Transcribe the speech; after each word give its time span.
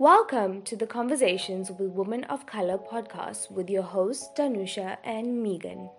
Welcome 0.00 0.62
to 0.62 0.76
the 0.76 0.86
Conversations 0.86 1.72
with 1.72 1.90
Women 1.90 2.22
of 2.30 2.46
Color 2.46 2.78
podcast 2.78 3.50
with 3.50 3.68
your 3.68 3.82
hosts, 3.82 4.28
Danusha 4.38 4.96
and 5.02 5.42
Megan. 5.42 5.90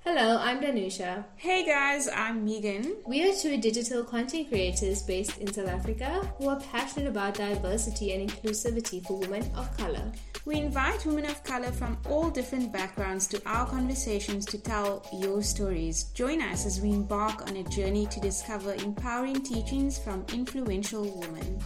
Hello, 0.00 0.38
I'm 0.38 0.60
Danusha. 0.60 1.24
Hey 1.36 1.64
guys, 1.64 2.08
I'm 2.08 2.44
Megan. 2.44 2.96
We 3.06 3.22
are 3.22 3.32
two 3.36 3.56
digital 3.58 4.02
content 4.02 4.48
creators 4.48 5.04
based 5.04 5.38
in 5.38 5.52
South 5.52 5.68
Africa 5.68 6.28
who 6.38 6.48
are 6.48 6.58
passionate 6.58 7.06
about 7.06 7.34
diversity 7.34 8.14
and 8.14 8.28
inclusivity 8.28 9.06
for 9.06 9.16
women 9.20 9.48
of 9.54 9.76
color. 9.76 10.10
We 10.44 10.56
invite 10.56 11.06
women 11.06 11.26
of 11.26 11.44
color 11.44 11.70
from 11.70 11.98
all 12.10 12.30
different 12.30 12.72
backgrounds 12.72 13.28
to 13.28 13.40
our 13.46 13.64
conversations 13.64 14.44
to 14.46 14.58
tell 14.58 15.06
your 15.12 15.40
stories. 15.40 16.06
Join 16.14 16.42
us 16.42 16.66
as 16.66 16.80
we 16.80 16.90
embark 16.90 17.48
on 17.48 17.58
a 17.58 17.62
journey 17.62 18.06
to 18.06 18.18
discover 18.18 18.74
empowering 18.74 19.40
teachings 19.40 20.00
from 20.00 20.26
influential 20.32 21.04
women. 21.20 21.60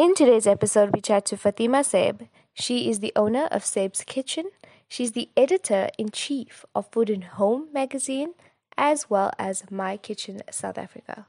In 0.00 0.14
today's 0.14 0.46
episode, 0.46 0.94
we 0.94 1.02
chat 1.02 1.26
to 1.26 1.36
Fatima 1.36 1.84
Saib. 1.84 2.26
She 2.54 2.88
is 2.88 3.00
the 3.00 3.12
owner 3.14 3.48
of 3.50 3.66
Saib's 3.66 4.02
Kitchen. 4.02 4.46
She's 4.88 5.12
the 5.12 5.28
editor 5.36 5.90
in 5.98 6.08
chief 6.08 6.64
of 6.74 6.90
Food 6.90 7.10
and 7.10 7.22
Home 7.36 7.68
magazine, 7.70 8.32
as 8.78 9.10
well 9.10 9.30
as 9.38 9.70
My 9.70 9.98
Kitchen 9.98 10.40
South 10.50 10.78
Africa. 10.78 11.26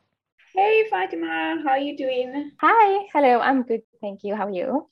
Hey 0.55 0.87
Fatima, 0.89 1.61
how 1.65 1.71
are 1.71 1.79
you 1.79 1.97
doing? 1.97 2.51
Hi, 2.61 3.07
hello, 3.11 3.41
I'm 3.41 3.63
good, 3.63 3.81
thank 3.99 4.23
you. 4.23 4.35
How 4.35 4.47
are 4.47 4.51
you? 4.51 4.87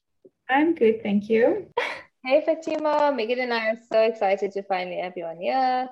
I'm 0.49 0.75
good, 0.75 1.01
thank 1.01 1.29
you. 1.29 1.67
Hey 2.25 2.43
Fatima, 2.45 3.13
Megan 3.15 3.39
and 3.39 3.53
I 3.53 3.69
are 3.69 3.79
so 3.89 4.01
excited 4.01 4.51
to 4.51 4.63
finally 4.63 4.97
have 4.97 5.13
you 5.15 5.23
on 5.23 5.37
here. 5.39 5.87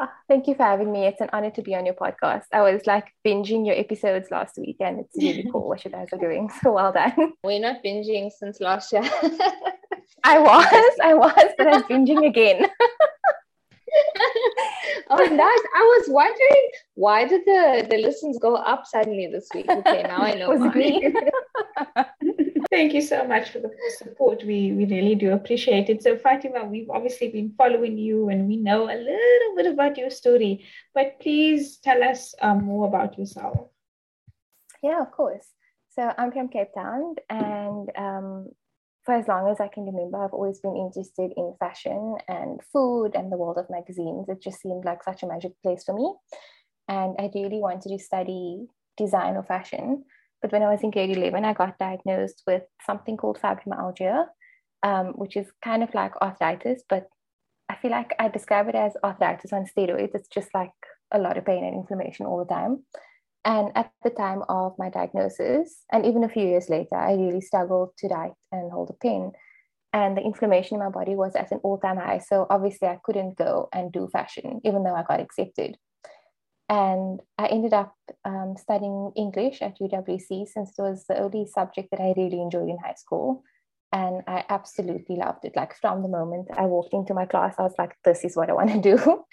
Oh, 0.00 0.08
thank 0.28 0.46
you 0.46 0.54
for 0.54 0.62
having 0.62 0.92
me. 0.92 1.06
It's 1.06 1.20
an 1.20 1.28
honor 1.32 1.50
to 1.50 1.62
be 1.62 1.74
on 1.74 1.84
your 1.84 1.94
podcast. 1.94 2.44
I 2.52 2.60
was 2.60 2.86
like 2.86 3.12
binging 3.26 3.66
your 3.66 3.76
episodes 3.76 4.30
last 4.30 4.56
week 4.56 4.76
and 4.78 5.00
it's 5.00 5.16
really 5.16 5.48
cool 5.50 5.66
what 5.68 5.84
you 5.84 5.90
guys 5.90 6.08
are 6.12 6.18
doing. 6.18 6.48
So 6.62 6.72
well 6.72 6.92
done. 6.92 7.32
We're 7.42 7.58
not 7.60 7.82
binging 7.84 8.30
since 8.30 8.60
last 8.60 8.92
year. 8.92 9.02
I 10.22 10.38
was, 10.38 10.96
I 11.02 11.14
was, 11.14 11.52
but 11.56 11.66
I'm 11.66 11.82
binging 11.84 12.26
again. 12.26 12.66
oh, 15.10 15.16
nice. 15.16 15.62
I 15.76 15.82
was 15.98 16.08
wondering 16.08 16.68
why 16.94 17.24
did 17.26 17.42
the, 17.44 17.86
the 17.90 17.98
listens 17.98 18.38
go 18.38 18.54
up 18.54 18.86
suddenly 18.86 19.26
this 19.26 19.48
week? 19.52 19.68
Okay, 19.68 20.02
now 20.02 20.18
I 20.18 20.34
know. 20.38 20.52
Thank 22.70 22.94
you 22.94 23.02
so 23.02 23.24
much 23.24 23.50
for 23.50 23.58
the 23.58 23.70
support. 23.96 24.44
We 24.44 24.72
we 24.72 24.86
really 24.86 25.14
do 25.14 25.32
appreciate 25.32 25.88
it. 25.88 26.02
So 26.02 26.16
Fatima, 26.16 26.64
we've 26.64 26.90
obviously 26.90 27.28
been 27.28 27.54
following 27.56 27.98
you 27.98 28.28
and 28.28 28.48
we 28.48 28.56
know 28.56 28.84
a 28.84 28.96
little 28.96 29.56
bit 29.56 29.66
about 29.66 29.98
your 29.98 30.10
story, 30.10 30.64
but 30.94 31.20
please 31.20 31.78
tell 31.78 32.02
us 32.02 32.34
um, 32.40 32.64
more 32.64 32.86
about 32.86 33.18
yourself. 33.18 33.68
Yeah, 34.82 35.02
of 35.02 35.10
course. 35.10 35.46
So 35.90 36.12
I'm 36.16 36.32
from 36.32 36.48
Cape 36.48 36.72
Town 36.74 37.16
and 37.28 37.90
um, 37.96 38.48
for 39.04 39.14
as 39.14 39.26
long 39.26 39.50
as 39.50 39.58
I 39.58 39.68
can 39.68 39.86
remember, 39.86 40.22
I've 40.22 40.34
always 40.34 40.60
been 40.60 40.76
interested 40.76 41.32
in 41.36 41.54
fashion 41.58 42.16
and 42.28 42.60
food 42.72 43.12
and 43.14 43.32
the 43.32 43.36
world 43.36 43.58
of 43.58 43.70
magazines. 43.70 44.28
It 44.28 44.42
just 44.42 44.60
seemed 44.60 44.84
like 44.84 45.02
such 45.02 45.22
a 45.22 45.26
magic 45.26 45.52
place 45.62 45.82
for 45.84 45.94
me. 45.94 46.14
And 46.88 47.16
I 47.18 47.30
really 47.34 47.58
wanted 47.58 47.88
to 47.88 47.98
study 47.98 48.66
design 48.96 49.36
or 49.36 49.42
fashion. 49.42 50.04
But 50.40 50.52
when 50.52 50.62
I 50.62 50.70
was 50.70 50.82
in 50.82 50.90
grade 50.90 51.16
11, 51.16 51.44
I 51.44 51.52
got 51.52 51.78
diagnosed 51.78 52.42
with 52.46 52.62
something 52.86 53.16
called 53.16 53.40
fibromyalgia, 53.40 54.26
um, 54.82 55.06
which 55.08 55.36
is 55.36 55.50
kind 55.62 55.82
of 55.82 55.92
like 55.94 56.12
arthritis, 56.22 56.82
but 56.88 57.08
I 57.68 57.76
feel 57.76 57.90
like 57.90 58.14
I 58.18 58.28
describe 58.28 58.68
it 58.68 58.74
as 58.74 58.96
arthritis 59.04 59.52
on 59.52 59.66
steroids. 59.66 60.14
It's 60.14 60.28
just 60.28 60.48
like 60.54 60.72
a 61.12 61.18
lot 61.18 61.36
of 61.36 61.44
pain 61.44 61.64
and 61.64 61.74
inflammation 61.74 62.26
all 62.26 62.38
the 62.38 62.54
time. 62.54 62.84
And 63.44 63.70
at 63.74 63.90
the 64.02 64.10
time 64.10 64.42
of 64.48 64.74
my 64.78 64.90
diagnosis, 64.90 65.84
and 65.92 66.04
even 66.04 66.24
a 66.24 66.28
few 66.28 66.46
years 66.46 66.68
later, 66.68 66.96
I 66.96 67.12
really 67.12 67.40
struggled 67.40 67.90
to 67.98 68.08
write 68.08 68.32
and 68.52 68.70
hold 68.70 68.90
a 68.90 68.94
pen. 68.94 69.32
And 69.92 70.16
the 70.16 70.22
inflammation 70.22 70.74
in 70.74 70.84
my 70.84 70.90
body 70.90 71.14
was 71.14 71.34
at 71.34 71.50
an 71.50 71.60
all 71.62 71.78
time 71.78 71.96
high. 71.96 72.18
So 72.18 72.46
obviously, 72.50 72.88
I 72.88 72.98
couldn't 73.02 73.36
go 73.36 73.68
and 73.72 73.90
do 73.92 74.08
fashion, 74.12 74.60
even 74.64 74.82
though 74.82 74.94
I 74.94 75.02
got 75.02 75.20
accepted. 75.20 75.76
And 76.68 77.20
I 77.38 77.46
ended 77.46 77.72
up 77.72 77.94
um, 78.24 78.54
studying 78.58 79.12
English 79.16 79.62
at 79.62 79.78
UWC 79.78 80.46
since 80.48 80.78
it 80.78 80.82
was 80.82 81.04
the 81.08 81.18
only 81.18 81.46
subject 81.46 81.90
that 81.90 82.00
I 82.00 82.14
really 82.16 82.40
enjoyed 82.40 82.68
in 82.68 82.78
high 82.78 82.94
school. 82.94 83.42
And 83.90 84.22
I 84.26 84.44
absolutely 84.50 85.16
loved 85.16 85.46
it. 85.46 85.56
Like 85.56 85.74
from 85.74 86.02
the 86.02 86.08
moment 86.08 86.48
I 86.54 86.66
walked 86.66 86.92
into 86.92 87.14
my 87.14 87.24
class, 87.24 87.54
I 87.58 87.62
was 87.62 87.74
like, 87.78 87.96
this 88.04 88.22
is 88.22 88.36
what 88.36 88.50
I 88.50 88.52
want 88.52 88.70
to 88.70 88.80
do. 88.96 89.24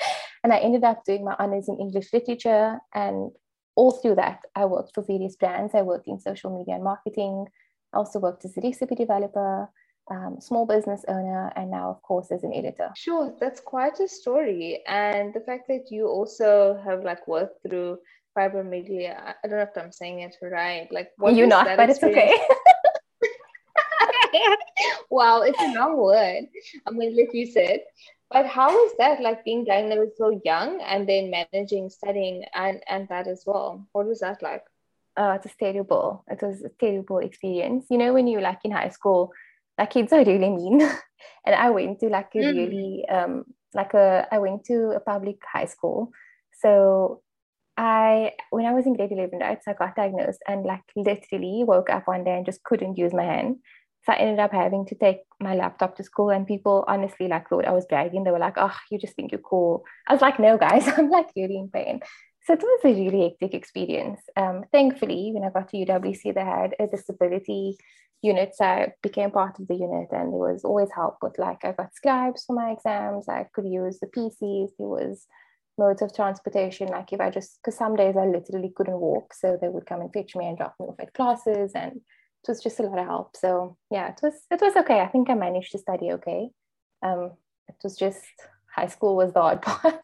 and 0.43 0.53
I 0.53 0.59
ended 0.59 0.85
up 0.85 1.03
doing 1.05 1.25
my 1.25 1.35
honors 1.37 1.67
in 1.67 1.77
English 1.77 2.13
literature. 2.13 2.79
And 2.93 3.31
all 3.75 3.91
through 3.91 4.15
that, 4.15 4.39
I 4.55 4.63
worked 4.63 4.91
for 4.95 5.03
various 5.03 5.35
brands. 5.35 5.75
I 5.75 5.81
worked 5.81 6.07
in 6.07 6.21
social 6.21 6.57
media 6.57 6.75
and 6.75 6.85
marketing. 6.85 7.47
I 7.93 7.97
also 7.97 8.19
worked 8.19 8.45
as 8.45 8.55
a 8.57 8.61
recipe 8.61 8.95
developer 8.95 9.67
um, 10.09 10.37
small 10.39 10.65
business 10.65 11.03
owner, 11.07 11.51
and 11.55 11.71
now, 11.71 11.89
of 11.89 12.01
course, 12.01 12.31
as 12.31 12.43
an 12.43 12.53
editor. 12.53 12.91
Sure, 12.95 13.33
that's 13.39 13.59
quite 13.59 13.99
a 13.99 14.07
story. 14.07 14.81
And 14.87 15.33
the 15.33 15.39
fact 15.39 15.67
that 15.67 15.91
you 15.91 16.07
also 16.07 16.79
have 16.85 17.03
like 17.03 17.27
worked 17.27 17.61
through 17.67 17.97
fibromyalgia, 18.37 19.33
I 19.43 19.47
don't 19.47 19.57
know 19.57 19.63
if 19.63 19.77
I'm 19.77 19.91
saying 19.91 20.19
it 20.19 20.35
right. 20.41 20.87
Like, 20.91 21.09
what 21.17 21.35
you're 21.35 21.47
not, 21.47 21.65
but 21.77 21.89
experience? 21.89 22.39
it's 23.21 23.31
okay. 24.33 24.45
wow, 25.09 25.41
it's 25.41 25.61
a 25.61 25.73
long 25.73 25.97
word. 25.97 26.45
I'm 26.85 26.99
to 26.99 27.09
let 27.09 27.33
you 27.33 27.47
say 27.47 27.65
it. 27.65 27.85
But 28.31 28.47
how 28.47 28.69
was 28.69 28.93
that 28.97 29.21
like 29.21 29.45
being 29.45 29.63
diagnosed 29.65 30.17
so 30.17 30.41
young 30.43 30.81
and 30.81 31.07
then 31.07 31.31
managing 31.31 31.89
studying 31.89 32.43
and, 32.53 32.81
and 32.87 33.07
that 33.09 33.27
as 33.27 33.43
well? 33.45 33.87
What 33.91 34.07
was 34.07 34.19
that 34.19 34.41
like? 34.41 34.63
Oh, 35.17 35.31
it 35.31 35.43
was 35.43 35.53
terrible. 35.57 36.25
It 36.29 36.41
was 36.41 36.61
a 36.63 36.69
terrible 36.69 37.19
experience. 37.19 37.85
You 37.89 37.97
know, 37.97 38.13
when 38.13 38.27
you're 38.27 38.41
like 38.41 38.59
in 38.65 38.71
high 38.71 38.89
school, 38.89 39.31
like 39.77 39.91
kids 39.91 40.13
are 40.13 40.23
really 40.23 40.49
mean. 40.49 40.81
And 41.47 41.53
i 41.53 41.69
went 41.69 41.99
to 41.99 42.07
like 42.07 42.31
a 42.33 42.39
mm. 42.39 42.55
really 42.55 43.05
um 43.07 43.43
like 43.75 43.93
a 43.93 44.27
i 44.31 44.39
went 44.39 44.65
to 44.65 44.93
a 44.95 44.99
public 44.99 45.37
high 45.51 45.65
school. 45.65 46.11
So 46.59 47.21
i 47.77 48.31
when 48.49 48.65
i 48.65 48.73
was 48.73 48.85
in 48.85 48.95
grade 48.95 49.11
11 49.11 49.39
right 49.39 49.59
so 49.63 49.71
i 49.71 49.73
got 49.75 49.95
diagnosed 49.95 50.39
and 50.47 50.65
like 50.65 50.81
literally 50.95 51.63
woke 51.67 51.89
up 51.89 52.07
one 52.07 52.23
day 52.23 52.37
and 52.37 52.45
just 52.45 52.63
couldn't 52.63 52.97
use 52.97 53.13
my 53.13 53.23
hand. 53.23 53.57
So 54.05 54.13
i 54.13 54.17
ended 54.17 54.39
up 54.39 54.53
having 54.53 54.85
to 54.87 54.95
take 54.95 55.19
my 55.39 55.55
laptop 55.55 55.95
to 55.97 56.03
school 56.03 56.31
and 56.31 56.47
people 56.47 56.83
honestly 56.87 57.27
like 57.27 57.47
thought 57.49 57.67
i 57.67 57.71
was 57.71 57.85
bragging. 57.85 58.23
They 58.23 58.31
were 58.31 58.39
like 58.39 58.57
oh 58.57 58.75
you 58.89 58.97
just 58.97 59.15
think 59.15 59.31
you're 59.31 59.41
cool. 59.41 59.83
I 60.07 60.13
was 60.13 60.21
like 60.21 60.39
no 60.39 60.57
guys 60.57 60.87
i'm 60.97 61.09
like 61.11 61.29
really 61.35 61.57
in 61.57 61.69
pain 61.69 62.01
so 62.45 62.53
it 62.53 62.61
was 62.61 62.81
a 62.83 62.93
really 62.93 63.29
hectic 63.29 63.53
experience. 63.53 64.21
Um, 64.37 64.65
thankfully, 64.71 65.31
when 65.33 65.43
I 65.43 65.49
got 65.49 65.69
to 65.69 65.77
UWC, 65.77 66.35
they 66.35 66.41
had 66.41 66.75
a 66.79 66.87
disability 66.87 67.77
unit. 68.21 68.55
So 68.55 68.65
I 68.65 68.93
became 69.01 69.31
part 69.31 69.59
of 69.59 69.67
the 69.67 69.75
unit 69.75 70.09
and 70.11 70.31
there 70.31 70.39
was 70.39 70.63
always 70.63 70.89
help 70.93 71.17
with 71.21 71.37
like 71.37 71.63
I 71.63 71.71
got 71.71 71.95
scribes 71.95 72.43
for 72.45 72.55
my 72.55 72.71
exams. 72.71 73.27
I 73.27 73.47
could 73.53 73.65
use 73.65 73.99
the 73.99 74.07
PCs. 74.07 74.69
There 74.77 74.87
was 74.87 75.27
modes 75.77 76.01
of 76.01 76.13
transportation. 76.15 76.87
Like 76.87 77.11
if 77.13 77.19
I 77.19 77.29
just 77.29 77.59
because 77.61 77.77
some 77.77 77.95
days 77.95 78.15
I 78.17 78.25
literally 78.25 78.71
couldn't 78.75 78.99
walk. 78.99 79.33
So 79.33 79.57
they 79.59 79.69
would 79.69 79.85
come 79.85 80.01
and 80.01 80.13
fetch 80.13 80.35
me 80.35 80.47
and 80.47 80.57
drop 80.57 80.75
me 80.79 80.87
off 80.87 80.99
at 80.99 81.13
classes 81.13 81.71
and 81.75 81.93
it 81.95 82.47
was 82.47 82.61
just 82.61 82.79
a 82.79 82.83
lot 82.83 82.99
of 82.99 83.05
help. 83.05 83.37
So 83.37 83.77
yeah, 83.89 84.09
it 84.09 84.19
was 84.21 84.33
it 84.51 84.61
was 84.61 84.75
okay. 84.75 84.99
I 84.99 85.07
think 85.07 85.29
I 85.29 85.33
managed 85.33 85.71
to 85.71 85.79
study 85.79 86.11
okay. 86.13 86.49
Um, 87.01 87.31
it 87.67 87.75
was 87.83 87.95
just 87.95 88.23
high 88.75 88.87
school 88.87 89.15
was 89.15 89.33
the 89.33 89.41
hard 89.41 89.61
part. 89.63 90.01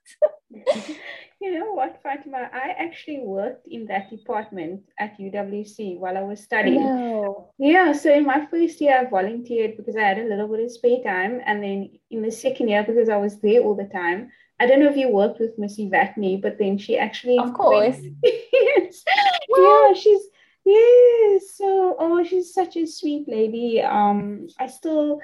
you 1.41 1.57
know 1.57 1.71
what, 1.73 1.99
Fatima? 2.03 2.49
I 2.53 2.75
actually 2.77 3.21
worked 3.23 3.67
in 3.67 3.87
that 3.87 4.11
department 4.11 4.83
at 4.99 5.17
UWC 5.17 5.97
while 5.97 6.15
I 6.15 6.21
was 6.21 6.39
studying. 6.39 6.83
No. 6.83 7.51
Yeah, 7.57 7.93
so 7.93 8.13
in 8.13 8.25
my 8.27 8.45
first 8.45 8.79
year, 8.79 8.99
I 8.99 9.09
volunteered 9.09 9.75
because 9.75 9.95
I 9.95 10.01
had 10.01 10.19
a 10.19 10.29
little 10.29 10.47
bit 10.47 10.63
of 10.63 10.71
spare 10.71 11.01
time. 11.03 11.41
And 11.43 11.63
then 11.63 11.89
in 12.11 12.21
the 12.21 12.31
second 12.31 12.67
year, 12.67 12.83
because 12.83 13.09
I 13.09 13.17
was 13.17 13.41
there 13.41 13.61
all 13.61 13.75
the 13.75 13.89
time, 13.91 14.29
I 14.59 14.67
don't 14.67 14.79
know 14.79 14.91
if 14.91 14.95
you 14.95 15.09
worked 15.09 15.39
with 15.39 15.57
Missy 15.57 15.89
Vatney, 15.89 16.39
but 16.39 16.59
then 16.59 16.77
she 16.77 16.95
actually. 16.99 17.39
Of 17.39 17.55
course. 17.55 17.97
yes. 18.23 19.03
Yeah, 19.57 19.93
she's. 19.93 20.21
Yes. 20.63 21.55
So, 21.55 21.95
oh, 21.97 22.23
she's 22.23 22.53
such 22.53 22.77
a 22.77 22.85
sweet 22.85 23.27
lady. 23.27 23.81
Um, 23.81 24.45
I 24.59 24.67
still 24.67 25.19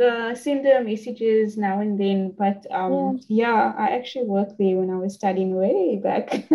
uh, 0.00 0.34
send 0.34 0.64
her 0.66 0.82
messages 0.82 1.56
now 1.56 1.80
and 1.80 1.98
then. 1.98 2.34
But 2.36 2.66
um, 2.70 3.20
yeah. 3.28 3.46
yeah, 3.46 3.72
I 3.78 3.90
actually 3.90 4.26
worked 4.26 4.58
there 4.58 4.76
when 4.76 4.90
I 4.90 4.96
was 4.96 5.14
studying 5.14 5.54
way 5.54 6.00
back. 6.02 6.44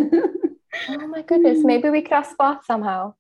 oh 0.90 1.08
my 1.08 1.22
goodness, 1.22 1.64
maybe 1.64 1.90
we 1.90 2.02
crossed 2.02 2.38
paths 2.38 2.68
somehow. 2.68 3.14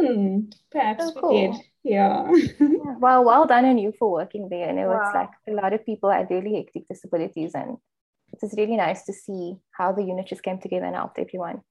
Mm, 0.00 0.52
perhaps 0.70 1.04
oh, 1.06 1.20
cool. 1.20 1.30
we 1.30 1.46
did. 1.46 1.56
Yeah. 1.82 2.30
yeah. 2.60 2.96
Well, 2.98 3.24
well 3.24 3.46
done 3.46 3.64
on 3.64 3.78
you 3.78 3.92
for 3.98 4.10
working 4.10 4.48
there. 4.48 4.68
And 4.68 4.78
it 4.78 4.86
wow. 4.86 4.98
was 4.98 5.14
like 5.14 5.30
a 5.48 5.52
lot 5.52 5.72
of 5.72 5.86
people 5.86 6.10
had 6.10 6.30
really 6.30 6.56
hectic 6.56 6.88
disabilities, 6.88 7.52
and 7.54 7.78
it 8.32 8.38
was 8.42 8.54
really 8.56 8.76
nice 8.76 9.04
to 9.04 9.12
see 9.12 9.56
how 9.70 9.92
the 9.92 10.02
unit 10.02 10.26
just 10.26 10.42
came 10.42 10.58
together 10.58 10.86
and 10.86 10.96
helped 10.96 11.18
everyone. 11.18 11.62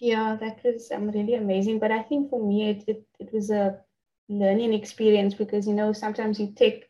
Yeah, 0.00 0.36
that 0.40 0.62
was 0.64 0.90
um, 0.92 1.10
really 1.10 1.34
amazing. 1.34 1.78
But 1.78 1.90
I 1.90 2.02
think 2.02 2.30
for 2.30 2.46
me, 2.46 2.70
it, 2.70 2.84
it, 2.86 3.02
it 3.18 3.32
was 3.32 3.50
a 3.50 3.78
learning 4.28 4.74
experience 4.74 5.34
because, 5.34 5.66
you 5.66 5.74
know, 5.74 5.92
sometimes 5.92 6.38
you 6.38 6.52
take 6.54 6.87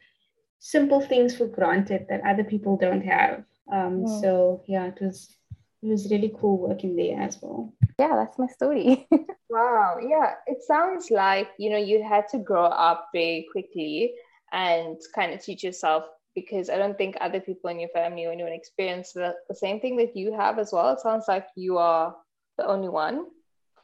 simple 0.59 1.01
things 1.01 1.37
for 1.37 1.47
granted 1.47 2.07
that 2.09 2.23
other 2.27 2.45
people 2.45 2.77
don't 2.77 3.05
have. 3.05 3.45
Um, 3.73 4.05
yeah. 4.07 4.21
So 4.21 4.63
yeah, 4.67 4.87
it 4.87 4.99
was 5.01 5.37
it 5.83 5.89
was 5.89 6.11
really 6.11 6.33
cool 6.41 6.59
working 6.59 6.97
there 6.97 7.21
as 7.21 7.39
well. 7.41 7.73
Yeah, 7.99 8.17
that's 8.17 8.39
my 8.39 8.47
story. 8.47 9.07
wow. 9.51 9.97
Yeah, 10.01 10.35
it 10.47 10.63
sounds 10.63 11.11
like 11.11 11.49
you 11.59 11.71
know 11.71 11.79
you 11.79 12.03
had 12.03 12.29
to 12.29 12.39
grow 12.39 12.65
up 12.65 13.09
very 13.13 13.47
quickly 13.53 14.15
and 14.53 14.97
kind 15.15 15.33
of 15.35 15.43
teach 15.43 15.63
yourself 15.63 16.05
because 16.35 16.71
I 16.71 16.79
don't 16.79 16.97
think 16.97 17.17
other 17.21 17.41
people 17.41 17.71
in 17.71 17.81
your 17.81 17.91
family 17.91 18.27
or 18.27 18.33
anyone 18.33 18.53
experienced 18.53 19.15
the, 19.15 19.35
the 19.49 19.55
same 19.55 19.81
thing 19.81 19.97
that 19.97 20.17
you 20.17 20.33
have 20.33 20.59
as 20.59 20.71
well. 20.73 20.93
It 20.93 21.01
sounds 21.01 21.25
like 21.29 21.47
you 21.57 21.79
are 21.79 22.15
the 22.57 22.67
only 22.67 22.89
one. 22.89 23.27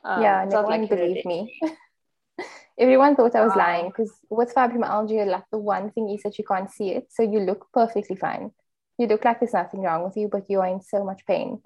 Um, 0.05 0.23
yeah, 0.23 0.44
no 0.49 0.62
one 0.62 0.82
like 0.82 0.91
believed 0.91 1.26
me. 1.26 1.59
Everyone 2.79 3.15
thought 3.15 3.37
I 3.37 3.43
was 3.43 3.55
wow. 3.55 3.67
lying 3.67 3.88
because 3.88 4.12
with 4.31 4.55
fibromyalgia, 4.55 5.26
like 5.26 5.44
the 5.53 5.59
one 5.59 5.91
thing 5.93 6.11
is 6.11 6.23
that 6.23 6.38
you 6.38 6.44
can't 6.44 6.71
see 6.71 6.91
it. 6.91 7.06
So 7.11 7.23
you 7.23 7.41
look 7.41 7.67
perfectly 7.73 8.17
fine. 8.17 8.50
You 8.99 9.06
look 9.06 9.25
like 9.25 9.41
there's 9.41 9.53
nothing 9.53 9.82
wrong 9.82 10.05
with 10.05 10.17
you, 10.17 10.29
but 10.31 10.49
you 10.49 10.61
are 10.61 10.67
in 10.67 10.81
so 10.81 11.05
much 11.05 11.25
pain. 11.26 11.61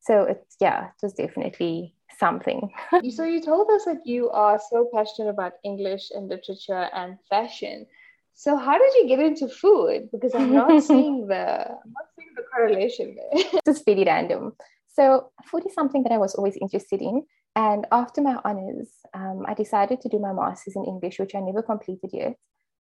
So 0.00 0.24
it's, 0.24 0.56
yeah, 0.60 0.86
it 0.86 1.02
was 1.02 1.12
definitely 1.14 1.94
something. 2.18 2.70
so 3.10 3.24
you 3.24 3.40
told 3.40 3.70
us 3.70 3.84
that 3.84 4.06
you 4.06 4.30
are 4.30 4.60
so 4.70 4.88
passionate 4.94 5.30
about 5.30 5.52
English 5.64 6.10
and 6.10 6.28
literature 6.28 6.88
and 6.92 7.18
fashion. 7.30 7.86
So 8.34 8.56
how 8.56 8.78
did 8.78 8.94
you 8.94 9.08
get 9.08 9.20
into 9.20 9.48
food? 9.48 10.08
Because 10.10 10.34
I'm 10.34 10.52
not 10.52 10.82
seeing 10.90 11.26
the 11.26 11.68
I'm 11.70 11.92
not 11.92 12.08
seeing 12.16 12.32
the 12.36 12.42
correlation 12.52 13.16
there. 13.16 13.60
It's 13.66 13.82
pretty 13.82 14.04
random. 14.04 14.52
So 14.88 15.30
food 15.46 15.66
is 15.66 15.74
something 15.74 16.02
that 16.02 16.12
I 16.12 16.18
was 16.18 16.34
always 16.34 16.56
interested 16.60 17.00
in. 17.00 17.24
And 17.54 17.86
after 17.92 18.22
my 18.22 18.40
honors, 18.44 18.88
um, 19.14 19.44
I 19.46 19.54
decided 19.54 20.00
to 20.00 20.08
do 20.08 20.18
my 20.18 20.32
master's 20.32 20.76
in 20.76 20.84
English, 20.84 21.18
which 21.18 21.34
I 21.34 21.40
never 21.40 21.62
completed 21.62 22.10
yet. 22.12 22.36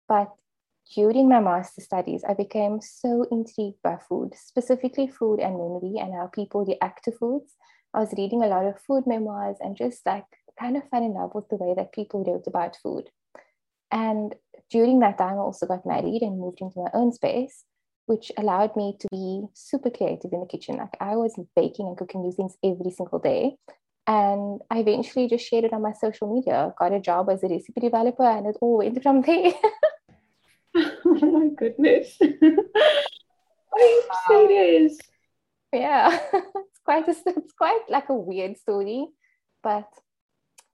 But 0.09 0.31
during 0.95 1.29
my 1.29 1.41
master's 1.41 1.85
studies, 1.85 2.23
I 2.29 2.35
became 2.35 2.81
so 2.81 3.27
intrigued 3.31 3.83
by 3.83 3.97
food, 4.09 4.35
specifically 4.35 5.09
food 5.09 5.41
and 5.41 5.57
memory 5.57 5.95
and 5.99 6.15
how 6.15 6.29
people 6.29 6.65
react 6.65 7.05
to 7.05 7.13
foods. 7.13 7.55
I 7.95 8.01
was 8.01 8.15
reading 8.17 8.43
a 8.43 8.47
lot 8.47 8.67
of 8.67 8.81
food 8.81 9.07
memoirs 9.07 9.57
and 9.61 9.77
just 9.77 10.05
like 10.05 10.27
kind 10.59 10.77
of 10.77 10.89
fell 10.91 11.05
in 11.05 11.15
love 11.15 11.33
with 11.35 11.49
the 11.49 11.57
way 11.57 11.75
that 11.75 11.93
people 11.93 12.25
wrote 12.25 12.47
about 12.47 12.77
food. 12.83 13.11
And 13.91 14.35
during 14.71 14.99
that 15.01 15.19
time, 15.19 15.35
I 15.35 15.39
also 15.39 15.67
got 15.67 15.87
married 15.87 16.23
and 16.23 16.39
moved 16.39 16.61
into 16.61 16.81
my 16.81 16.91
own 16.93 17.13
space, 17.13 17.65
which 18.07 18.31
allowed 18.37 18.77
me 18.77 18.97
to 19.01 19.09
be 19.11 19.45
super 19.55 19.91
creative 19.91 20.33
in 20.33 20.41
the 20.41 20.47
kitchen. 20.47 20.77
Like 20.77 20.97
I 21.01 21.17
was 21.17 21.39
baking 21.57 21.87
and 21.87 21.97
cooking 21.97 22.23
new 22.23 22.33
things 22.33 22.57
every 22.63 22.91
single 22.91 23.19
day. 23.19 23.57
And 24.09 24.63
I 24.71 24.79
eventually 24.79 25.29
just 25.29 25.47
shared 25.47 25.65
it 25.65 25.75
on 25.75 25.83
my 25.83 25.93
social 25.93 26.35
media, 26.35 26.73
got 26.79 26.95
a 26.95 26.99
job 26.99 27.29
as 27.29 27.45
a 27.45 27.49
recipe 27.49 27.79
developer, 27.79 28.25
and 28.25 28.47
it 28.47 28.57
all 28.63 28.79
went 28.79 29.03
from 29.03 29.21
there. 29.21 29.53
oh 30.75 31.19
my 31.21 31.49
goodness. 31.55 32.17
Are 32.23 33.79
you 33.79 34.03
serious? 34.27 34.99
Yeah. 35.75 36.19
it's 36.33 36.81
quite 36.83 37.07
a, 37.07 37.15
it's 37.27 37.53
quite 37.53 37.83
like 37.91 38.09
a 38.09 38.15
weird 38.15 38.57
story, 38.57 39.09
but 39.63 39.91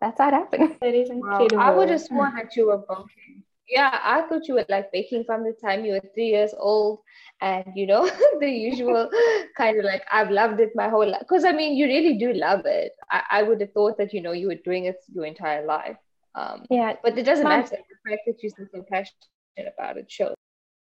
that's 0.00 0.20
how 0.20 0.28
it 0.28 0.34
happened. 0.34 0.76
That 0.80 0.94
is 0.94 1.10
incredible. 1.10 1.58
Wow. 1.58 1.72
I 1.72 1.76
would 1.76 1.88
have 1.88 2.02
sworn 2.02 2.36
that 2.36 2.54
you 2.54 2.68
were 2.68 2.78
baking. 2.78 3.42
Yeah, 3.68 3.98
I 4.02 4.22
thought 4.28 4.46
you 4.46 4.54
were 4.54 4.66
like 4.68 4.92
baking 4.92 5.24
from 5.24 5.42
the 5.42 5.52
time 5.52 5.84
you 5.84 5.92
were 5.92 6.02
three 6.14 6.28
years 6.28 6.54
old, 6.58 7.00
and 7.40 7.64
you 7.74 7.86
know 7.86 8.04
the 8.40 8.48
usual 8.48 9.10
kind 9.56 9.78
of 9.78 9.84
like 9.84 10.02
I've 10.12 10.30
loved 10.30 10.60
it 10.60 10.72
my 10.74 10.88
whole 10.88 11.08
life. 11.08 11.20
Because 11.20 11.44
I 11.44 11.52
mean, 11.52 11.76
you 11.76 11.86
really 11.86 12.18
do 12.18 12.32
love 12.32 12.66
it. 12.66 12.92
I, 13.10 13.22
I 13.30 13.42
would 13.42 13.60
have 13.60 13.72
thought 13.72 13.96
that 13.98 14.12
you 14.12 14.20
know 14.20 14.32
you 14.32 14.48
were 14.48 14.62
doing 14.64 14.84
it 14.84 14.96
your 15.12 15.24
entire 15.24 15.64
life. 15.64 15.96
Um, 16.34 16.66
yeah, 16.70 16.94
but 17.02 17.16
it 17.16 17.24
doesn't 17.24 17.48
matter. 17.48 17.76
The 17.76 18.10
fact 18.10 18.22
that 18.26 18.42
you're 18.42 18.52
so 18.72 18.84
passionate 18.90 19.74
about 19.78 19.96
it 19.96 20.10
shows. 20.10 20.34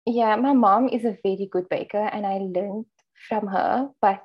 Yeah, 0.06 0.36
my 0.36 0.54
mom 0.54 0.89
is 0.89 1.06
a 1.06 1.18
very 1.24 1.48
good 1.50 1.69
baker, 1.69 2.10
and 2.12 2.25
I 2.25 2.38
learned 2.39 2.86
from 3.30 3.48
her. 3.48 3.89
But 4.01 4.21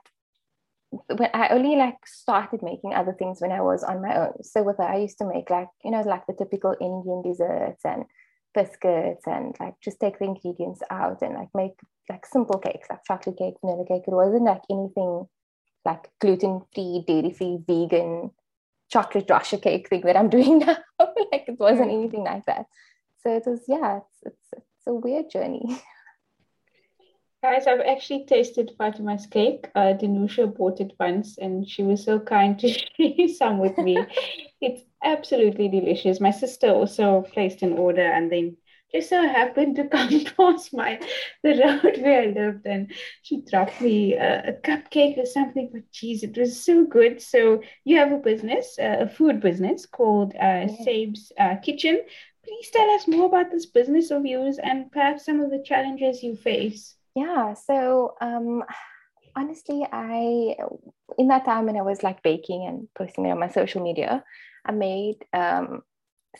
when 0.91 1.31
I 1.35 1.49
only 1.49 1.76
like 1.76 2.05
started 2.05 2.62
making 2.62 2.94
other 2.94 3.12
things 3.12 3.41
when 3.41 3.53
I 3.53 3.61
was 3.61 3.85
on 3.85 4.03
my 4.03 4.17
own. 4.17 4.43
So 4.43 4.62
with 4.62 4.79
her, 4.79 4.85
I 4.85 4.99
used 4.99 5.19
to 5.19 5.26
make 5.26 5.50
like 5.50 5.69
you 5.85 5.93
know 5.93 6.00
like 6.00 6.26
the 6.26 6.35
typical 6.35 6.75
Indian 6.81 7.23
desserts 7.23 7.85
and 7.85 8.05
biscuits 8.55 9.26
and 9.26 9.55
like 9.61 9.75
just 9.81 10.00
take 10.00 10.19
the 10.19 10.25
ingredients 10.25 10.82
out 10.91 11.23
and 11.23 11.35
like 11.35 11.49
make 11.55 11.73
like 12.08 12.26
simple 12.26 12.58
cakes 12.58 12.88
like 12.91 13.05
chocolate 13.06 13.38
cake, 13.38 13.55
vanilla 13.61 13.85
cake. 13.87 14.05
It 14.06 14.12
wasn't 14.12 14.44
like 14.44 14.62
anything 14.70 15.26
like 15.85 16.11
gluten 16.20 16.62
free, 16.75 17.05
dairy 17.06 17.32
free, 17.32 17.58
vegan 17.67 18.31
chocolate 18.91 19.31
rasher 19.31 19.58
cake 19.58 19.88
thing 19.88 20.02
that 20.02 20.17
I'm 20.17 20.29
doing 20.37 20.58
now. 20.61 20.76
like 20.99 21.44
it 21.49 21.58
wasn't 21.58 21.91
anything 21.91 22.25
like 22.25 22.47
that. 22.47 22.67
So 23.23 23.37
it 23.37 23.44
was 23.47 23.61
yeah, 23.69 23.99
it's 23.99 24.35
it's, 24.53 24.64
it's 24.67 24.87
a 24.87 24.94
weird 24.94 25.31
journey. 25.31 25.81
Guys, 27.43 27.67
I've 27.67 27.81
actually 27.81 28.26
tasted 28.26 28.73
Fatima's 28.79 29.26
cake. 29.26 29.70
Uh, 29.75 29.94
Danusha 29.94 30.55
bought 30.55 30.79
it 30.79 30.93
once 31.00 31.38
and 31.38 31.67
she 31.67 31.82
was 31.82 32.05
so 32.05 32.20
kind 32.20 32.58
to 32.58 32.69
share 32.99 33.29
some 33.35 33.58
with 33.58 33.79
me. 33.79 33.96
it's 34.61 34.82
absolutely 35.02 35.69
delicious. 35.69 36.20
My 36.20 36.31
sister 36.31 36.69
also 36.69 37.23
placed 37.32 37.62
an 37.62 37.75
order 37.75 38.02
and 38.02 38.31
then 38.31 38.56
just 38.93 39.08
so 39.08 39.23
happened 39.23 39.76
to 39.76 39.85
come 39.88 40.12
across 40.14 40.73
my 40.73 41.00
the 41.43 41.50
road 41.50 42.02
where 42.02 42.23
I 42.23 42.26
lived 42.26 42.67
and 42.67 42.93
she 43.23 43.43
dropped 43.43 43.81
me 43.81 44.14
a, 44.14 44.49
a 44.49 44.52
cupcake 44.52 45.19
or 45.19 45.26
something. 45.26 45.70
But 45.73 45.91
geez, 45.93 46.23
it 46.23 46.37
was 46.37 46.62
so 46.62 46.85
good. 46.85 47.20
So 47.20 47.62
you 47.85 47.97
have 47.99 48.12
a 48.12 48.19
business, 48.19 48.76
uh, 48.79 48.97
a 49.00 49.08
food 49.08 49.41
business 49.41 49.87
called 49.87 50.35
uh, 50.35 50.67
yeah. 50.69 50.85
Saib's 50.85 51.32
uh, 51.38 51.56
Kitchen. 51.56 52.00
Please 52.44 52.70
tell 52.70 52.91
us 52.91 53.06
more 53.06 53.26
about 53.26 53.50
this 53.50 53.67
business 53.67 54.11
of 54.11 54.26
yours 54.26 54.58
and 54.62 54.91
perhaps 54.91 55.25
some 55.26 55.41
of 55.41 55.50
the 55.50 55.62
challenges 55.62 56.23
you 56.23 56.37
face. 56.37 56.96
Yeah. 57.14 57.55
So 57.55 58.14
um, 58.20 58.64
honestly, 59.37 59.87
I 59.93 60.56
in 61.19 61.29
that 61.29 61.44
time 61.44 61.67
when 61.67 61.76
I 61.76 61.82
was 61.82 62.03
like 62.03 62.23
baking 62.23 62.67
and 62.67 62.88
posting 62.96 63.26
it 63.26 63.31
on 63.31 63.38
my 63.38 63.49
social 63.49 63.82
media, 63.82 64.25
I 64.65 64.73
made 64.73 65.25
um, 65.33 65.83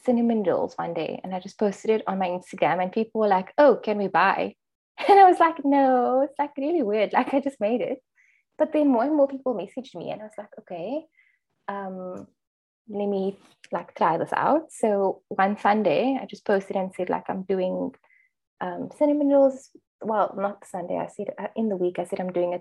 cinnamon 0.05 0.43
rolls 0.43 0.75
one 0.77 0.95
day 0.95 1.21
and 1.23 1.35
I 1.35 1.41
just 1.41 1.59
posted 1.59 1.91
it 1.91 2.03
on 2.07 2.19
my 2.19 2.29
Instagram 2.29 2.83
and 2.83 2.93
people 2.93 3.21
were 3.21 3.29
like, 3.29 3.53
"Oh, 3.59 3.77
can 3.77 3.99
we 3.99 4.09
buy?" 4.09 4.55
And 5.09 5.19
I 5.19 5.29
was 5.29 5.41
like, 5.41 5.65
"No, 5.65 6.23
it's 6.23 6.39
like 6.39 6.53
really 6.57 6.83
weird. 6.83 7.13
Like 7.19 7.35
I 7.35 7.41
just 7.41 7.61
made 7.61 7.81
it." 7.81 7.99
But 8.59 8.73
then 8.73 8.89
more 8.89 9.05
and 9.05 9.17
more 9.17 9.29
people 9.29 9.55
messaged 9.55 9.95
me, 9.95 10.11
and 10.11 10.21
I 10.21 10.25
was 10.25 10.39
like, 10.39 10.55
"Okay, 10.61 11.05
um, 11.69 12.27
let 12.89 13.09
me 13.09 13.39
like 13.73 13.95
try 13.95 14.19
this 14.19 14.33
out." 14.35 14.71
So 14.71 15.23
one 15.29 15.57
Sunday, 15.59 16.19
I 16.21 16.27
just 16.27 16.45
posted 16.47 16.77
and 16.77 16.93
said 16.95 17.11
like 17.11 17.25
I'm 17.29 17.43
doing 17.43 17.93
um, 18.61 18.91
cinnamon 18.99 19.29
rolls 19.29 19.71
well, 20.03 20.35
not 20.37 20.67
Sunday. 20.67 20.97
I 20.97 21.09
said 21.09 21.35
uh, 21.39 21.49
in 21.57 21.69
the 21.69 21.77
week, 21.77 21.99
I 21.99 22.05
said 22.05 22.21
I'm 22.21 22.33
doing 22.33 22.55
a 22.55 22.61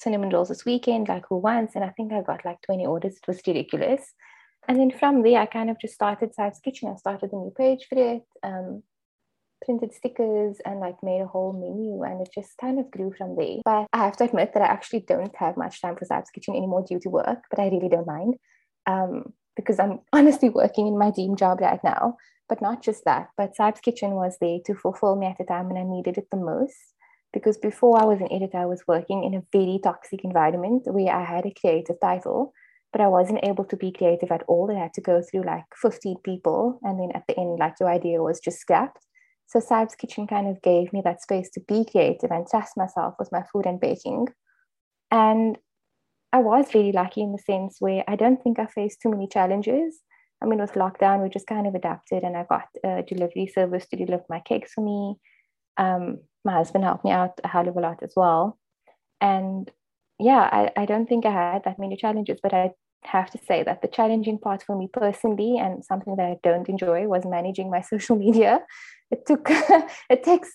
cinnamon 0.00 0.30
rolls 0.30 0.48
this 0.48 0.64
weekend, 0.64 1.08
like 1.08 1.24
who 1.28 1.38
wants? 1.38 1.74
And 1.74 1.84
I 1.84 1.90
think 1.90 2.12
I 2.12 2.22
got 2.22 2.44
like 2.44 2.62
20 2.62 2.86
orders. 2.86 3.16
It 3.16 3.28
was 3.28 3.40
ridiculous. 3.46 4.14
And 4.68 4.78
then 4.78 4.90
from 4.90 5.22
there, 5.22 5.40
I 5.40 5.46
kind 5.46 5.70
of 5.70 5.80
just 5.80 5.94
started 5.94 6.34
Saib's 6.34 6.60
Kitchen. 6.60 6.90
I 6.90 6.96
started 6.96 7.32
a 7.32 7.36
new 7.36 7.52
page 7.56 7.86
for 7.88 7.96
it, 7.96 8.22
um, 8.42 8.82
printed 9.64 9.94
stickers, 9.94 10.58
and 10.66 10.78
like 10.78 11.02
made 11.02 11.22
a 11.22 11.26
whole 11.26 11.54
menu. 11.54 12.02
And 12.02 12.20
it 12.20 12.30
just 12.34 12.58
kind 12.58 12.78
of 12.78 12.90
grew 12.90 13.14
from 13.16 13.34
there. 13.34 13.56
But 13.64 13.86
I 13.94 14.04
have 14.04 14.18
to 14.18 14.24
admit 14.24 14.52
that 14.52 14.62
I 14.62 14.66
actually 14.66 15.00
don't 15.00 15.34
have 15.36 15.56
much 15.56 15.80
time 15.80 15.96
for 15.96 16.04
Saib's 16.04 16.30
Kitchen 16.30 16.54
anymore 16.54 16.84
due 16.86 17.00
to 17.00 17.08
work, 17.08 17.44
but 17.48 17.58
I 17.58 17.68
really 17.68 17.88
don't 17.88 18.06
mind 18.06 18.34
um, 18.86 19.32
because 19.56 19.78
I'm 19.78 20.00
honestly 20.12 20.50
working 20.50 20.86
in 20.86 20.98
my 20.98 21.10
dream 21.10 21.34
job 21.34 21.62
right 21.62 21.82
now. 21.82 22.18
But 22.46 22.62
not 22.62 22.82
just 22.82 23.04
that, 23.04 23.28
but 23.36 23.54
Saib's 23.56 23.80
Kitchen 23.80 24.12
was 24.12 24.36
there 24.38 24.58
to 24.66 24.74
fulfill 24.74 25.16
me 25.16 25.26
at 25.26 25.40
a 25.40 25.44
time 25.44 25.68
when 25.68 25.78
I 25.78 25.84
needed 25.84 26.18
it 26.18 26.28
the 26.30 26.36
most. 26.38 26.76
Because 27.32 27.58
before 27.58 28.00
I 28.00 28.06
was 28.06 28.20
an 28.20 28.32
editor, 28.32 28.58
I 28.58 28.66
was 28.66 28.84
working 28.88 29.24
in 29.24 29.34
a 29.34 29.44
very 29.52 29.78
toxic 29.82 30.24
environment 30.24 30.82
where 30.86 31.14
I 31.14 31.24
had 31.24 31.44
a 31.44 31.52
creative 31.60 32.00
title, 32.00 32.54
but 32.92 33.00
I 33.00 33.08
wasn't 33.08 33.44
able 33.44 33.64
to 33.64 33.76
be 33.76 33.92
creative 33.92 34.30
at 34.30 34.44
all. 34.48 34.70
I 34.70 34.80
had 34.80 34.94
to 34.94 35.00
go 35.00 35.22
through 35.22 35.42
like 35.42 35.64
15 35.80 36.16
people. 36.24 36.80
And 36.82 36.98
then 36.98 37.10
at 37.14 37.24
the 37.28 37.38
end, 37.38 37.58
like 37.58 37.74
your 37.80 37.90
idea 37.90 38.22
was 38.22 38.40
just 38.40 38.58
scrapped. 38.58 39.04
So 39.46 39.60
Saib's 39.60 39.94
Kitchen 39.94 40.26
kind 40.26 40.48
of 40.48 40.60
gave 40.62 40.92
me 40.92 41.00
that 41.04 41.22
space 41.22 41.48
to 41.50 41.60
be 41.60 41.84
creative 41.90 42.30
and 42.30 42.46
trust 42.46 42.76
myself 42.76 43.14
with 43.18 43.32
my 43.32 43.42
food 43.52 43.66
and 43.66 43.80
baking. 43.80 44.28
And 45.10 45.58
I 46.32 46.38
was 46.38 46.74
really 46.74 46.92
lucky 46.92 47.22
in 47.22 47.32
the 47.32 47.38
sense 47.38 47.76
where 47.78 48.04
I 48.06 48.16
don't 48.16 48.42
think 48.42 48.58
I 48.58 48.66
faced 48.66 49.00
too 49.00 49.10
many 49.10 49.26
challenges. 49.26 50.00
I 50.42 50.46
mean, 50.46 50.60
with 50.60 50.74
lockdown, 50.74 51.22
we 51.22 51.30
just 51.30 51.46
kind 51.46 51.66
of 51.66 51.74
adapted, 51.74 52.22
and 52.22 52.36
I 52.36 52.44
got 52.44 52.68
a 52.84 53.02
delivery 53.02 53.50
service 53.52 53.88
to 53.88 53.96
deliver 53.96 54.24
my 54.28 54.40
cakes 54.40 54.72
for 54.74 54.84
me. 54.84 55.16
Um, 55.78 56.20
my 56.44 56.52
husband 56.52 56.84
helped 56.84 57.04
me 57.04 57.10
out 57.10 57.40
a 57.42 57.48
hell 57.48 57.66
of 57.68 57.76
a 57.76 57.80
lot 57.80 58.02
as 58.02 58.12
well. 58.14 58.58
And 59.20 59.70
yeah, 60.18 60.48
I, 60.52 60.82
I 60.82 60.84
don't 60.86 61.08
think 61.08 61.26
I 61.26 61.32
had 61.32 61.64
that 61.64 61.78
many 61.78 61.96
challenges, 61.96 62.38
but 62.42 62.54
I 62.54 62.72
have 63.04 63.30
to 63.30 63.38
say 63.46 63.62
that 63.62 63.80
the 63.80 63.88
challenging 63.88 64.38
part 64.38 64.62
for 64.62 64.76
me 64.76 64.88
personally 64.92 65.58
and 65.58 65.84
something 65.84 66.16
that 66.16 66.26
I 66.26 66.36
don't 66.42 66.68
enjoy 66.68 67.06
was 67.06 67.24
managing 67.24 67.70
my 67.70 67.80
social 67.92 68.16
media. 68.16 68.60
It 69.10 69.26
took 69.26 69.48
it 70.10 70.22
takes 70.22 70.50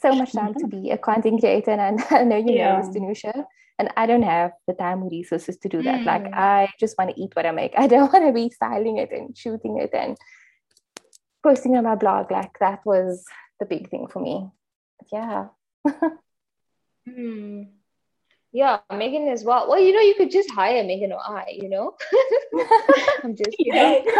so 0.00 0.14
much 0.14 0.32
time 0.32 0.54
to 0.54 0.66
be 0.76 0.90
a 0.90 0.98
content 0.98 1.40
creator, 1.40 1.72
and 1.72 2.02
I 2.10 2.24
know 2.24 2.36
you 2.36 2.54
yeah. 2.54 2.80
know 2.80 2.86
this, 2.86 2.96
Danusha 2.96 3.44
and 3.78 3.90
i 3.96 4.06
don't 4.06 4.22
have 4.22 4.52
the 4.66 4.74
time 4.74 5.02
or 5.02 5.10
resources 5.10 5.56
to 5.56 5.68
do 5.68 5.82
that 5.82 6.00
mm. 6.00 6.04
like 6.04 6.26
i 6.32 6.68
just 6.78 6.96
want 6.98 7.10
to 7.10 7.20
eat 7.20 7.34
what 7.34 7.46
i 7.46 7.50
make 7.50 7.72
i 7.76 7.86
don't 7.86 8.12
want 8.12 8.24
to 8.26 8.32
be 8.32 8.48
styling 8.50 8.98
it 8.98 9.10
and 9.12 9.36
shooting 9.36 9.78
it 9.78 9.90
and 9.92 10.16
posting 11.42 11.76
on 11.76 11.84
my 11.84 11.94
blog 11.94 12.30
like 12.30 12.58
that 12.60 12.80
was 12.84 13.24
the 13.60 13.66
big 13.66 13.90
thing 13.90 14.06
for 14.06 14.20
me 14.20 14.48
but 14.98 15.08
yeah 15.12 15.46
mm. 17.08 17.66
Yeah, 18.52 18.80
Megan 18.92 19.28
as 19.28 19.44
well. 19.44 19.66
Well, 19.66 19.80
you 19.80 19.94
know, 19.94 20.00
you 20.00 20.14
could 20.14 20.30
just 20.30 20.50
hire 20.50 20.84
Megan 20.84 21.12
or 21.12 21.20
I, 21.20 21.56
you 21.58 21.70
know? 21.70 21.94
I'm 23.24 23.34
just 23.34 23.56
kidding. 23.56 23.72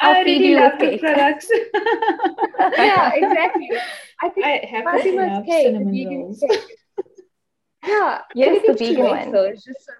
I 0.00 0.14
already 0.14 0.54
love 0.54 0.78
the 0.78 0.96
products. 0.98 1.50
yeah, 2.78 3.10
exactly. 3.14 3.68
I 4.22 4.28
think 4.28 4.46
I 4.46 4.64
have 4.70 4.84
Fatima's 4.84 5.44
cake, 5.44 5.66
cinnamon 5.66 6.06
rolls. 6.06 6.44
Yeah, 7.84 8.20
yes, 8.34 8.62
the 8.66 8.74
vegan 8.74 9.04
one. 9.04 9.32
So 9.32 9.42
it's 9.42 9.64
just 9.64 9.90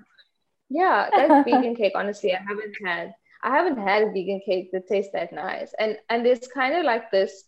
yeah, 0.68 1.08
that 1.10 1.44
vegan 1.44 1.74
cake. 1.74 1.92
Honestly, 1.96 2.32
I 2.32 2.40
haven't 2.46 2.76
had. 2.84 3.12
I 3.42 3.56
haven't 3.56 3.78
had 3.78 4.02
a 4.02 4.06
vegan 4.12 4.40
cake 4.44 4.70
that 4.72 4.86
tastes 4.86 5.12
that 5.14 5.32
nice, 5.32 5.72
and 5.78 5.96
and 6.08 6.26
it's 6.26 6.46
kind 6.46 6.74
of 6.74 6.84
like 6.84 7.10
this 7.10 7.44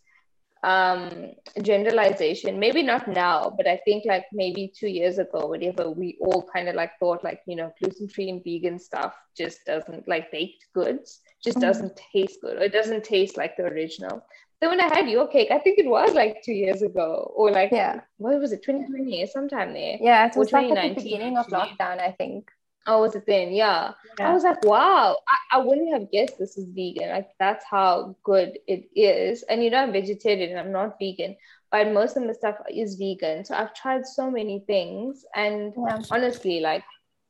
um 0.63 1.31
generalization 1.61 2.57
maybe 2.57 2.81
not 2.81 3.05
now 3.07 3.53
but 3.57 3.67
i 3.67 3.77
think 3.83 4.05
like 4.05 4.23
maybe 4.31 4.71
two 4.73 4.87
years 4.87 5.17
ago 5.17 5.45
whatever 5.45 5.89
we 5.91 6.17
all 6.21 6.47
kind 6.53 6.69
of 6.69 6.75
like 6.75 6.97
thought 6.99 7.21
like 7.21 7.41
you 7.45 7.55
know 7.55 7.71
gluten 7.81 8.07
free 8.07 8.29
and 8.29 8.41
vegan 8.45 8.79
stuff 8.79 9.13
just 9.37 9.65
doesn't 9.65 10.07
like 10.07 10.31
baked 10.31 10.65
goods 10.73 11.19
just 11.43 11.57
mm-hmm. 11.57 11.67
doesn't 11.67 11.99
taste 12.13 12.39
good 12.41 12.57
or 12.57 12.61
it 12.61 12.71
doesn't 12.71 13.03
taste 13.03 13.35
like 13.35 13.57
the 13.57 13.63
original. 13.63 14.25
Then 14.61 14.69
when 14.69 14.79
i 14.79 14.95
had 14.95 15.09
your 15.09 15.27
cake 15.27 15.51
i 15.51 15.59
think 15.59 15.77
it 15.77 15.85
was 15.85 16.13
like 16.13 16.41
two 16.41 16.53
years 16.53 16.81
ago 16.81 17.33
or 17.35 17.51
like 17.51 17.71
yeah. 17.73 17.99
what 18.15 18.39
was 18.39 18.53
it 18.53 18.63
2020 18.63 19.25
sometime 19.25 19.73
there 19.73 19.97
yeah 19.99 20.27
it 20.27 20.37
was 20.37 20.53
like 20.53 20.71
at 20.71 20.95
the 20.95 21.03
beginning 21.03 21.37
of 21.37 21.47
lockdown 21.47 21.99
i 21.99 22.11
think 22.11 22.49
Oh, 22.85 23.01
was 23.01 23.15
it 23.15 23.25
then? 23.25 23.53
Yeah. 23.53 23.93
yeah. 24.19 24.29
I 24.29 24.33
was 24.33 24.43
like, 24.43 24.63
wow, 24.65 25.17
I, 25.27 25.57
I 25.57 25.57
wouldn't 25.59 25.93
have 25.93 26.11
guessed 26.11 26.37
this 26.37 26.57
is 26.57 26.67
vegan. 26.69 27.09
Like 27.09 27.29
that's 27.39 27.65
how 27.65 28.15
good 28.23 28.59
it 28.67 28.89
is. 28.95 29.43
And 29.43 29.63
you 29.63 29.69
know, 29.69 29.77
I'm 29.77 29.93
vegetarian 29.93 30.51
and 30.51 30.59
I'm 30.59 30.71
not 30.71 30.99
vegan, 30.99 31.37
but 31.71 31.91
most 31.91 32.17
of 32.17 32.23
the 32.23 32.33
stuff 32.33 32.57
is 32.69 32.95
vegan. 32.95 33.45
So 33.45 33.55
I've 33.55 33.73
tried 33.73 34.05
so 34.05 34.29
many 34.29 34.63
things. 34.67 35.23
And 35.35 35.73
yeah. 35.77 36.01
honestly, 36.11 36.59
like 36.59 36.83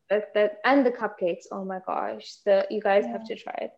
that, 0.09 0.33
that 0.33 0.57
and 0.65 0.85
the 0.85 0.91
cupcakes, 0.91 1.43
oh 1.51 1.63
my 1.63 1.79
gosh, 1.85 2.35
the 2.45 2.65
you 2.69 2.81
guys 2.81 3.03
yeah. 3.05 3.11
have 3.11 3.25
to 3.27 3.35
try 3.35 3.57
it. 3.61 3.71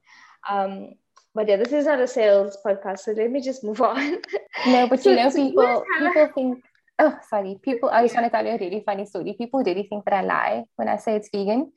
Um, 0.50 0.94
but 1.34 1.50
yeah, 1.50 1.58
this 1.58 1.74
is 1.74 1.86
not 1.86 2.00
a 2.00 2.08
sales 2.08 2.58
podcast, 2.66 3.00
so 3.00 3.12
let 3.12 3.30
me 3.30 3.42
just 3.42 3.64
move 3.64 3.82
on. 3.82 4.22
No, 4.68 4.88
but 4.88 5.04
you 5.06 5.16
know, 5.16 5.30
people 5.30 5.84
people 6.00 6.28
think 6.34 6.64
oh 7.00 7.18
sorry 7.30 7.60
people 7.62 7.90
i 7.90 8.04
just 8.04 8.16
want 8.16 8.26
to 8.26 8.30
tell 8.30 8.46
you 8.46 8.54
a 8.54 8.58
really 8.58 8.84
funny 8.86 9.06
story. 9.06 9.36
People 9.38 9.64
really 9.64 9.84
think 9.84 10.06
that 10.06 10.14
i 10.14 10.22
lie 10.22 10.64
when 10.76 10.88
i 10.88 10.98
say 10.98 11.16
it's 11.16 11.30
vegan. 11.34 11.72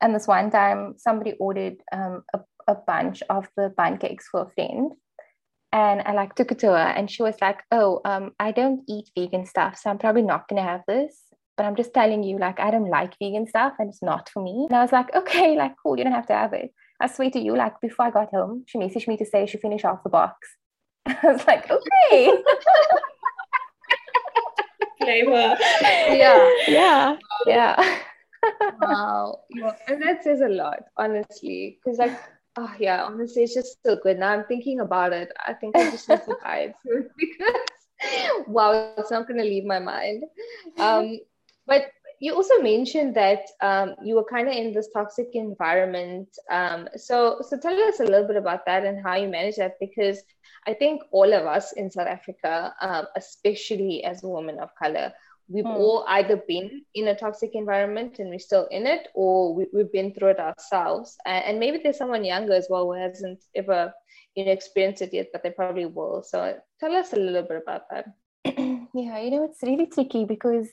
And 0.00 0.14
this 0.14 0.26
one 0.26 0.50
time 0.50 0.94
somebody 0.98 1.34
ordered 1.38 1.76
um, 1.92 2.24
a, 2.34 2.40
a 2.66 2.74
bunch 2.74 3.22
of 3.30 3.48
the 3.56 3.72
pancakes 3.76 4.26
for 4.28 4.42
a 4.42 4.50
friend. 4.50 4.92
And 5.72 6.02
i 6.02 6.12
like 6.12 6.34
took 6.34 6.52
it 6.52 6.58
to 6.60 6.68
her 6.68 6.92
and 6.96 7.10
she 7.10 7.22
was 7.22 7.36
like 7.40 7.60
oh 7.70 8.00
um, 8.04 8.32
i 8.38 8.52
don't 8.52 8.82
eat 8.88 9.10
vegan 9.16 9.46
stuff 9.46 9.78
so 9.78 9.90
i'm 9.90 9.98
probably 9.98 10.22
not 10.22 10.48
going 10.48 10.62
to 10.62 10.68
have 10.68 10.82
this. 10.88 11.20
But 11.56 11.66
i'm 11.66 11.76
just 11.76 11.92
telling 11.92 12.22
you 12.22 12.38
like 12.38 12.58
i 12.60 12.70
don't 12.70 12.88
like 12.88 13.14
vegan 13.18 13.46
stuff 13.46 13.74
and 13.78 13.90
it's 13.90 14.02
not 14.02 14.30
for 14.30 14.42
me. 14.42 14.66
And 14.70 14.76
i 14.76 14.82
was 14.82 14.92
like 14.92 15.14
okay 15.14 15.56
like 15.62 15.74
cool 15.82 15.98
you 15.98 16.04
don't 16.04 16.12
have 16.20 16.26
to 16.28 16.34
have 16.34 16.52
it. 16.54 16.72
I 17.00 17.08
swear 17.08 17.30
to 17.30 17.40
you 17.40 17.56
like 17.56 17.80
before 17.80 18.06
i 18.06 18.10
got 18.10 18.30
home 18.30 18.64
she 18.66 18.78
messaged 18.78 19.08
me 19.08 19.16
to 19.18 19.26
say 19.26 19.46
she 19.46 19.58
finished 19.58 19.84
off 19.84 20.02
the 20.02 20.10
box. 20.10 20.56
I 21.06 21.18
was 21.24 21.46
like 21.46 21.70
okay 21.70 22.42
flavor. 25.04 25.56
Yeah. 26.10 26.50
Yeah. 26.68 27.16
Yeah. 27.46 27.98
wow. 28.80 29.40
Yeah. 29.50 29.72
And 29.88 30.02
that 30.02 30.22
says 30.22 30.40
a 30.40 30.48
lot, 30.48 30.80
honestly. 30.96 31.78
Because 31.82 31.98
like, 31.98 32.18
oh 32.56 32.72
yeah, 32.78 33.04
honestly, 33.04 33.42
it's 33.44 33.54
just 33.54 33.78
so 33.84 33.96
good. 34.02 34.18
Now 34.18 34.32
I'm 34.32 34.44
thinking 34.44 34.80
about 34.80 35.12
it. 35.12 35.30
I 35.46 35.54
think 35.54 35.76
I 35.76 35.90
just 35.90 36.08
need 36.08 36.22
to 36.24 36.36
buy 36.42 36.72
it 36.72 36.74
because 37.18 38.46
wow, 38.46 38.72
it's 38.98 39.10
not 39.10 39.28
gonna 39.28 39.44
leave 39.44 39.64
my 39.64 39.78
mind. 39.78 40.24
Um, 40.78 41.20
but 41.66 41.86
you 42.22 42.36
also 42.36 42.62
mentioned 42.62 43.16
that 43.16 43.48
um, 43.62 43.96
you 44.00 44.14
were 44.14 44.22
kind 44.22 44.46
of 44.46 44.54
in 44.54 44.72
this 44.72 44.88
toxic 44.94 45.30
environment. 45.34 46.28
Um, 46.48 46.88
so, 46.94 47.40
so 47.40 47.58
tell 47.58 47.76
us 47.88 47.98
a 47.98 48.04
little 48.04 48.28
bit 48.28 48.36
about 48.36 48.64
that 48.66 48.84
and 48.84 49.04
how 49.04 49.16
you 49.16 49.26
manage 49.26 49.56
that, 49.56 49.74
because 49.80 50.22
I 50.64 50.74
think 50.74 51.02
all 51.10 51.32
of 51.32 51.46
us 51.46 51.72
in 51.72 51.90
South 51.90 52.06
Africa, 52.06 52.72
um, 52.80 53.06
especially 53.16 54.04
as 54.04 54.22
a 54.22 54.28
woman 54.28 54.60
of 54.60 54.70
color, 54.80 55.12
we've 55.48 55.64
mm. 55.64 55.74
all 55.74 56.04
either 56.06 56.36
been 56.36 56.84
in 56.94 57.08
a 57.08 57.16
toxic 57.16 57.56
environment 57.56 58.20
and 58.20 58.30
we're 58.30 58.38
still 58.38 58.68
in 58.70 58.86
it, 58.86 59.08
or 59.14 59.52
we, 59.56 59.66
have 59.76 59.90
been 59.90 60.14
through 60.14 60.28
it 60.28 60.38
ourselves. 60.38 61.16
And, 61.26 61.44
and, 61.44 61.58
maybe 61.58 61.80
there's 61.82 61.98
someone 61.98 62.24
younger 62.24 62.52
as 62.52 62.68
well 62.70 62.84
who 62.84 62.92
hasn't 62.92 63.42
ever, 63.56 63.92
you 64.36 64.44
know, 64.44 64.52
experienced 64.52 65.02
it 65.02 65.12
yet, 65.12 65.30
but 65.32 65.42
they 65.42 65.50
probably 65.50 65.86
will. 65.86 66.22
So 66.22 66.56
tell 66.78 66.94
us 66.94 67.14
a 67.14 67.16
little 67.16 67.42
bit 67.42 67.64
about 67.64 67.90
that. 67.90 68.06
yeah, 68.44 69.18
you 69.18 69.30
know, 69.32 69.44
it's 69.44 69.64
really 69.64 69.86
tricky 69.86 70.24
because 70.24 70.68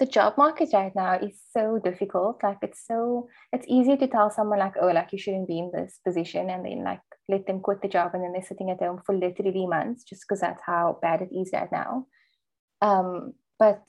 the 0.00 0.06
job 0.06 0.36
market 0.38 0.70
right 0.72 0.96
now 0.96 1.14
is 1.14 1.38
so 1.52 1.78
difficult. 1.78 2.42
Like 2.42 2.58
it's 2.62 2.84
so 2.86 3.28
it's 3.52 3.66
easy 3.68 3.96
to 3.98 4.06
tell 4.08 4.30
someone 4.30 4.58
like, 4.58 4.74
oh, 4.80 4.88
like 4.88 5.12
you 5.12 5.18
shouldn't 5.18 5.46
be 5.46 5.58
in 5.58 5.70
this 5.72 6.00
position, 6.04 6.48
and 6.50 6.64
then 6.64 6.82
like 6.82 7.02
let 7.28 7.46
them 7.46 7.60
quit 7.60 7.82
the 7.82 7.88
job, 7.88 8.12
and 8.14 8.24
then 8.24 8.32
they're 8.32 8.42
sitting 8.42 8.70
at 8.70 8.80
home 8.80 9.00
for 9.04 9.14
literally 9.14 9.66
months 9.66 10.02
just 10.02 10.22
because 10.22 10.40
that's 10.40 10.62
how 10.64 10.98
bad 11.02 11.20
it 11.20 11.32
is 11.32 11.50
right 11.52 11.70
now. 11.70 12.06
Um, 12.80 13.34
but 13.58 13.82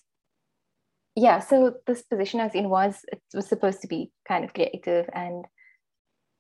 yeah, 1.16 1.40
so 1.40 1.76
this 1.88 2.02
position 2.04 2.42
I 2.42 2.46
was 2.46 2.56
in 2.56 2.70
was 2.70 3.06
it 3.12 3.22
was 3.34 3.48
supposed 3.48 3.82
to 3.82 3.88
be 3.88 4.12
kind 4.28 4.44
of 4.44 4.54
creative, 4.54 5.10
and 5.14 5.46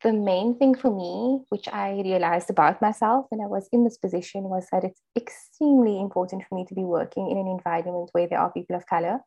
the 0.03 0.11
main 0.11 0.57
thing 0.57 0.75
for 0.75 0.93
me, 0.93 1.45
which 1.47 1.69
I 1.69 2.01
realized 2.03 2.49
about 2.49 2.81
myself 2.81 3.27
when 3.29 3.39
I 3.39 3.47
was 3.47 3.69
in 3.71 3.85
this 3.85 3.97
position, 3.97 4.43
was 4.43 4.67
that 4.73 4.83
it's 4.83 5.01
extremely 5.15 5.97
important 6.01 6.43
for 6.49 6.55
me 6.55 6.65
to 6.65 6.75
be 6.75 6.83
working 6.83 7.31
in 7.31 7.37
an 7.37 7.47
environment 7.47 8.09
where 8.11 8.27
there 8.27 8.39
are 8.39 8.51
people 8.51 8.75
of 8.75 8.85
color 8.87 9.19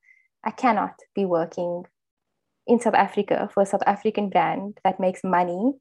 I 0.45 0.51
cannot 0.51 0.95
be 1.15 1.25
working 1.25 1.85
in 2.67 2.81
South 2.81 2.95
Africa 2.95 3.49
for 3.53 3.63
a 3.63 3.67
South 3.67 3.83
African 3.87 4.29
brand 4.29 4.79
that 4.85 5.01
makes 5.01 5.23
money 5.25 5.73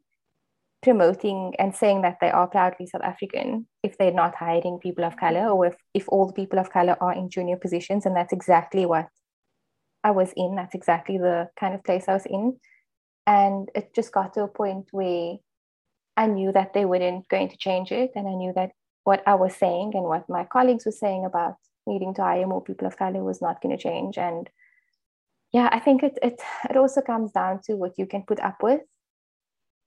promoting 0.81 1.53
and 1.57 1.73
saying 1.73 2.01
that 2.01 2.17
they 2.19 2.29
are 2.29 2.47
proudly 2.47 2.85
South 2.85 3.03
African 3.03 3.65
if 3.83 3.97
they're 3.97 4.11
not 4.11 4.35
hiring 4.35 4.79
people 4.79 5.05
of 5.05 5.17
color 5.17 5.47
or 5.49 5.67
if, 5.67 5.75
if 5.93 6.07
all 6.09 6.27
the 6.27 6.33
people 6.33 6.59
of 6.59 6.71
color 6.71 6.97
are 6.99 7.13
in 7.13 7.29
junior 7.29 7.57
positions. 7.57 8.05
And 8.05 8.15
that's 8.15 8.33
exactly 8.33 8.85
what 8.85 9.07
I 10.03 10.11
was 10.11 10.33
in. 10.35 10.55
That's 10.55 10.75
exactly 10.75 11.17
the 11.17 11.49
kind 11.57 11.73
of 11.73 11.83
place 11.83 12.05
I 12.07 12.13
was 12.13 12.25
in. 12.25 12.57
And 13.25 13.69
it 13.73 13.95
just 13.95 14.11
got 14.11 14.33
to 14.33 14.43
a 14.43 14.47
point 14.47 14.87
where 14.91 15.35
I 16.17 16.27
knew 16.27 16.51
that 16.51 16.73
they 16.73 16.83
weren't 16.85 17.27
going 17.29 17.49
to 17.49 17.57
change 17.57 17.91
it. 17.91 18.11
And 18.15 18.27
I 18.27 18.33
knew 18.33 18.51
that 18.55 18.71
what 19.05 19.23
I 19.25 19.35
was 19.35 19.55
saying 19.55 19.91
and 19.95 20.03
what 20.03 20.29
my 20.29 20.43
colleagues 20.43 20.85
were 20.85 20.91
saying 20.91 21.25
about 21.25 21.55
needing 21.87 22.13
to 22.15 22.21
hire 22.21 22.47
more 22.47 22.63
people 22.63 22.87
of 22.87 22.97
color 22.97 23.23
was 23.23 23.41
not 23.41 23.61
going 23.61 23.75
to 23.75 23.81
change. 23.81 24.17
And 24.17 24.49
yeah, 25.51 25.69
I 25.71 25.79
think 25.79 26.03
it, 26.03 26.17
it 26.21 26.41
it 26.69 26.77
also 26.77 27.01
comes 27.01 27.31
down 27.31 27.61
to 27.65 27.75
what 27.75 27.93
you 27.97 28.05
can 28.05 28.23
put 28.23 28.39
up 28.39 28.63
with. 28.63 28.81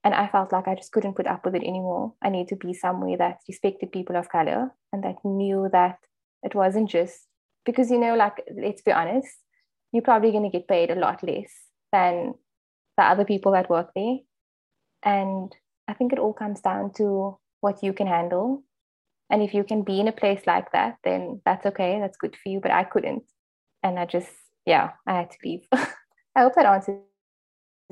And 0.04 0.14
I 0.14 0.28
felt 0.28 0.52
like 0.52 0.68
I 0.68 0.76
just 0.76 0.92
couldn't 0.92 1.16
put 1.16 1.26
up 1.26 1.44
with 1.44 1.56
it 1.56 1.64
anymore. 1.64 2.14
I 2.22 2.28
need 2.28 2.48
to 2.48 2.56
be 2.56 2.72
somewhere 2.72 3.16
that 3.16 3.38
respected 3.48 3.90
people 3.90 4.16
of 4.16 4.28
color 4.28 4.70
and 4.92 5.02
that 5.02 5.24
knew 5.24 5.68
that 5.72 5.98
it 6.44 6.54
wasn't 6.54 6.88
just 6.88 7.26
because 7.64 7.90
you 7.90 7.98
know, 7.98 8.14
like 8.14 8.44
let's 8.56 8.82
be 8.82 8.92
honest, 8.92 9.28
you're 9.92 10.02
probably 10.02 10.30
going 10.30 10.48
to 10.48 10.56
get 10.56 10.68
paid 10.68 10.90
a 10.90 10.94
lot 10.94 11.22
less 11.24 11.50
than 11.92 12.34
the 12.96 13.02
other 13.02 13.24
people 13.24 13.52
that 13.52 13.68
work 13.68 13.90
there. 13.94 14.18
And 15.02 15.54
I 15.88 15.94
think 15.94 16.12
it 16.12 16.18
all 16.18 16.32
comes 16.32 16.60
down 16.60 16.92
to 16.98 17.38
what 17.60 17.82
you 17.82 17.92
can 17.92 18.06
handle 18.06 18.62
and 19.30 19.42
if 19.42 19.54
you 19.54 19.64
can 19.64 19.82
be 19.82 20.00
in 20.00 20.08
a 20.08 20.12
place 20.12 20.42
like 20.46 20.70
that, 20.72 20.98
then 21.02 21.40
that's 21.44 21.66
okay. 21.66 21.98
That's 22.00 22.16
good 22.16 22.36
for 22.36 22.48
you. 22.48 22.60
But 22.60 22.70
I 22.70 22.84
couldn't. 22.84 23.24
And 23.82 23.98
I 23.98 24.06
just, 24.06 24.30
yeah, 24.64 24.92
I 25.06 25.14
had 25.14 25.30
to 25.30 25.36
leave. 25.44 25.66
I 25.72 26.42
hope 26.42 26.54
that 26.54 26.66
answers 26.66 27.00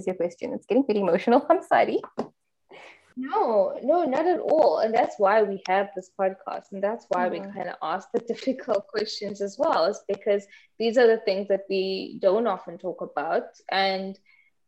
your 0.06 0.14
question. 0.14 0.52
It's 0.52 0.66
getting 0.66 0.84
pretty 0.84 1.00
emotional. 1.00 1.44
I'm 1.50 1.62
sorry. 1.62 2.00
No, 3.16 3.78
no, 3.82 4.04
not 4.04 4.26
at 4.26 4.40
all. 4.40 4.78
And 4.78 4.92
that's 4.92 5.16
why 5.18 5.42
we 5.42 5.62
have 5.68 5.90
this 5.94 6.10
podcast. 6.18 6.72
And 6.72 6.82
that's 6.82 7.06
why 7.08 7.28
mm-hmm. 7.28 7.46
we 7.46 7.52
kind 7.52 7.68
of 7.68 7.76
ask 7.82 8.08
the 8.12 8.18
difficult 8.28 8.86
questions 8.88 9.40
as 9.40 9.56
well, 9.58 9.86
is 9.86 10.02
because 10.08 10.46
these 10.78 10.98
are 10.98 11.06
the 11.06 11.22
things 11.24 11.48
that 11.48 11.62
we 11.68 12.18
don't 12.20 12.46
often 12.46 12.78
talk 12.78 13.00
about. 13.00 13.44
And 13.70 14.18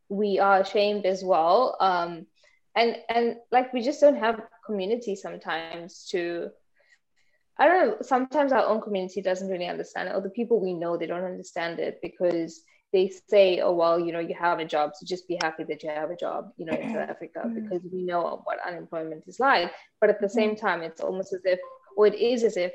we 0.09 0.39
are 0.39 0.61
ashamed 0.61 1.05
as 1.05 1.23
well. 1.23 1.75
Um, 1.79 2.25
and 2.77 2.95
and 3.09 3.35
like 3.51 3.73
we 3.73 3.81
just 3.81 3.99
don't 3.99 4.17
have 4.17 4.41
community 4.65 5.15
sometimes 5.15 6.07
to 6.11 6.49
I 7.59 7.65
don't 7.65 7.87
know, 7.87 7.97
sometimes 8.01 8.51
our 8.51 8.65
own 8.65 8.81
community 8.81 9.21
doesn't 9.21 9.49
really 9.49 9.65
understand 9.65 10.09
it, 10.09 10.15
or 10.15 10.21
the 10.21 10.29
people 10.29 10.61
we 10.61 10.73
know, 10.73 10.95
they 10.95 11.07
don't 11.07 11.23
understand 11.23 11.79
it 11.79 11.99
because 12.03 12.61
they 12.93 13.11
say, 13.27 13.61
oh, 13.61 13.73
well, 13.73 13.99
you 13.99 14.11
know, 14.13 14.19
you 14.19 14.35
have 14.39 14.59
a 14.59 14.65
job, 14.65 14.91
so 14.93 15.07
just 15.07 15.27
be 15.27 15.39
happy 15.41 15.63
that 15.63 15.81
you 15.81 15.89
have 15.89 16.11
a 16.11 16.15
job, 16.15 16.51
you 16.57 16.65
know, 16.65 16.73
in 16.73 16.93
South 16.93 17.09
Africa, 17.09 17.41
mm-hmm. 17.45 17.63
because 17.63 17.81
we 17.91 18.03
know 18.03 18.41
what 18.43 18.59
unemployment 18.65 19.23
is 19.27 19.39
like. 19.39 19.71
But 19.99 20.11
at 20.11 20.21
the 20.21 20.29
same 20.29 20.51
mm-hmm. 20.51 20.65
time, 20.65 20.81
it's 20.83 21.01
almost 21.01 21.33
as 21.33 21.41
if, 21.45 21.59
or 21.97 22.05
it 22.05 22.15
is 22.15 22.43
as 22.43 22.57
if, 22.57 22.71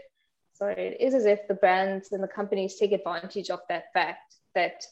sorry, 0.52 0.74
it 0.88 1.00
is 1.00 1.14
as 1.14 1.26
if 1.26 1.46
the 1.46 1.54
brands 1.54 2.10
and 2.10 2.22
the 2.22 2.28
companies 2.28 2.76
take 2.76 2.92
advantage 2.92 3.50
of 3.50 3.60
that 3.68 3.84
fact 3.94 4.34
that 4.56 4.82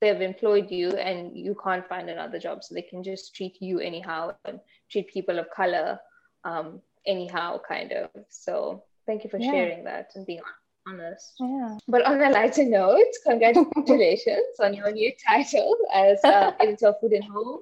they've 0.00 0.20
employed 0.20 0.70
you 0.70 0.90
and 0.90 1.36
you 1.36 1.56
can't 1.62 1.86
find 1.88 2.08
another 2.08 2.38
job, 2.38 2.62
so 2.62 2.74
they 2.74 2.82
can 2.82 3.02
just 3.02 3.34
treat 3.34 3.60
you 3.60 3.80
anyhow 3.80 4.34
and 4.44 4.60
treat 4.90 5.08
people 5.08 5.38
of 5.38 5.50
color 5.50 5.98
um, 6.44 6.80
anyhow, 7.06 7.60
kind 7.66 7.92
of. 7.92 8.10
So 8.28 8.84
thank 9.06 9.24
you 9.24 9.30
for 9.30 9.38
yeah. 9.38 9.50
sharing 9.50 9.84
that 9.84 10.10
and 10.14 10.26
being 10.26 10.40
honest. 10.86 11.34
Yeah. 11.40 11.78
But 11.88 12.04
on 12.04 12.22
a 12.22 12.30
lighter 12.30 12.64
note, 12.64 13.12
congratulations 13.26 14.60
on 14.60 14.74
your 14.74 14.90
new 14.92 15.12
title 15.26 15.76
as 15.92 16.18
uh, 16.24 16.52
editor 16.60 16.88
of 16.88 17.00
Food 17.00 17.12
and 17.12 17.24
Home 17.24 17.60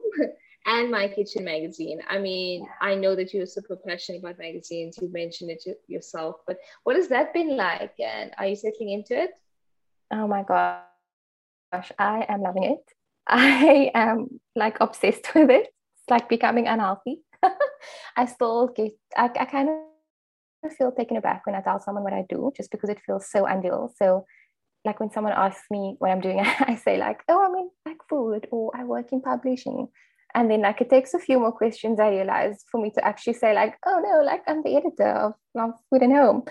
and 0.67 0.91
My 0.91 1.09
Kitchen 1.09 1.45
magazine. 1.45 2.01
I 2.09 2.19
mean, 2.19 2.67
I 2.81 2.95
know 2.95 3.15
that 3.15 3.33
you're 3.33 3.47
super 3.47 3.77
passionate 3.77 4.19
about 4.19 4.39
magazines. 4.39 4.99
You 5.01 5.11
mentioned 5.13 5.51
it 5.51 5.65
yourself, 5.87 6.37
but 6.47 6.59
what 6.85 6.97
has 6.97 7.09
that 7.09 7.33
been 7.33 7.57
like? 7.57 7.95
And 7.99 8.33
are 8.39 8.47
you 8.47 8.57
settling 8.57 8.91
into 8.91 9.17
it? 9.17 9.31
Oh 10.13 10.27
my 10.27 10.43
gosh, 11.77 11.93
I 11.99 12.27
am 12.29 12.43
loving 12.43 12.65
it. 12.65 12.93
I 13.29 13.91
am 13.95 14.41
like 14.55 14.79
obsessed 14.81 15.29
with 15.35 15.51
it. 15.51 15.67
It's 15.67 16.11
like 16.11 16.29
becoming 16.29 16.67
unhealthy. 16.67 17.23
I 18.17 18.27
still 18.27 18.69
get, 18.69 18.93
I, 19.17 19.31
I 19.39 19.45
kind 19.45 19.69
of 19.69 20.73
feel 20.77 20.93
taken 20.93 21.17
aback 21.17 21.47
when 21.47 21.55
I 21.55 21.61
tell 21.61 21.81
someone 21.81 22.05
what 22.05 22.13
I 22.13 22.25
do 22.29 22.53
just 22.57 22.71
because 22.71 22.91
it 22.91 23.01
feels 23.05 23.31
so 23.31 23.47
unreal. 23.47 23.93
So, 23.97 24.27
like 24.85 25.01
when 25.01 25.11
someone 25.11 25.33
asks 25.33 25.65
me 25.71 25.97
what 25.99 26.11
I'm 26.11 26.21
doing, 26.21 26.41
I 26.41 26.77
say, 26.77 26.97
like, 26.97 27.23
oh, 27.29 27.45
I'm 27.45 27.55
in 27.55 27.71
like 27.85 27.99
food 28.09 28.47
or 28.51 28.71
I 28.75 28.85
work 28.85 29.13
in 29.13 29.21
publishing. 29.21 29.89
And 30.35 30.51
then, 30.51 30.63
like, 30.63 30.81
it 30.81 30.91
takes 30.91 31.15
a 31.15 31.19
few 31.19 31.39
more 31.41 31.53
questions, 31.53 31.99
I 31.99 32.11
realize, 32.11 32.63
for 32.71 32.81
me 32.81 32.91
to 32.91 33.05
actually 33.05 33.35
say, 33.35 33.55
like, 33.55 33.75
oh, 33.87 34.03
no, 34.05 34.23
like, 34.23 34.43
I'm 34.47 34.63
the 34.63 34.77
editor 34.77 35.09
of 35.09 35.33
Love 35.55 35.73
Food 35.89 36.03
and 36.03 36.13
Home. 36.13 36.43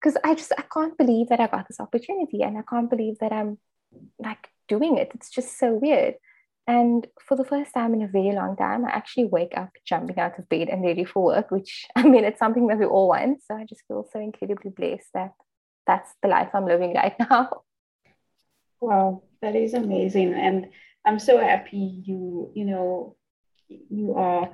Because 0.00 0.16
I 0.22 0.34
just, 0.34 0.52
I 0.56 0.62
can't 0.72 0.96
believe 0.96 1.30
that 1.30 1.40
I 1.40 1.48
got 1.48 1.66
this 1.66 1.80
opportunity 1.80 2.42
and 2.42 2.56
I 2.56 2.62
can't 2.70 2.88
believe 2.88 3.18
that 3.20 3.32
I'm 3.32 3.58
like 4.18 4.48
doing 4.68 4.96
it. 4.96 5.10
It's 5.14 5.30
just 5.30 5.58
so 5.58 5.72
weird. 5.74 6.14
And 6.68 7.06
for 7.20 7.36
the 7.36 7.44
first 7.44 7.72
time 7.72 7.94
in 7.94 8.02
a 8.02 8.08
very 8.08 8.32
long 8.32 8.56
time, 8.56 8.84
I 8.84 8.90
actually 8.90 9.26
wake 9.26 9.56
up 9.56 9.70
jumping 9.84 10.18
out 10.18 10.38
of 10.38 10.48
bed 10.48 10.68
and 10.68 10.82
ready 10.82 11.04
for 11.04 11.22
work, 11.22 11.50
which 11.50 11.86
I 11.96 12.02
mean, 12.02 12.24
it's 12.24 12.38
something 12.38 12.66
that 12.66 12.78
we 12.78 12.86
all 12.86 13.08
want. 13.08 13.42
So 13.44 13.54
I 13.54 13.64
just 13.64 13.82
feel 13.86 14.08
so 14.12 14.18
incredibly 14.18 14.70
blessed 14.70 15.08
that 15.14 15.32
that's 15.86 16.12
the 16.22 16.28
life 16.28 16.50
I'm 16.54 16.66
living 16.66 16.94
right 16.94 17.14
now. 17.30 17.62
Wow, 18.80 19.22
that 19.42 19.54
is 19.54 19.74
amazing. 19.74 20.34
And 20.34 20.66
I'm 21.04 21.18
so 21.18 21.38
happy 21.38 22.02
you, 22.04 22.50
you 22.54 22.64
know, 22.64 23.16
you 23.68 24.14
are 24.14 24.50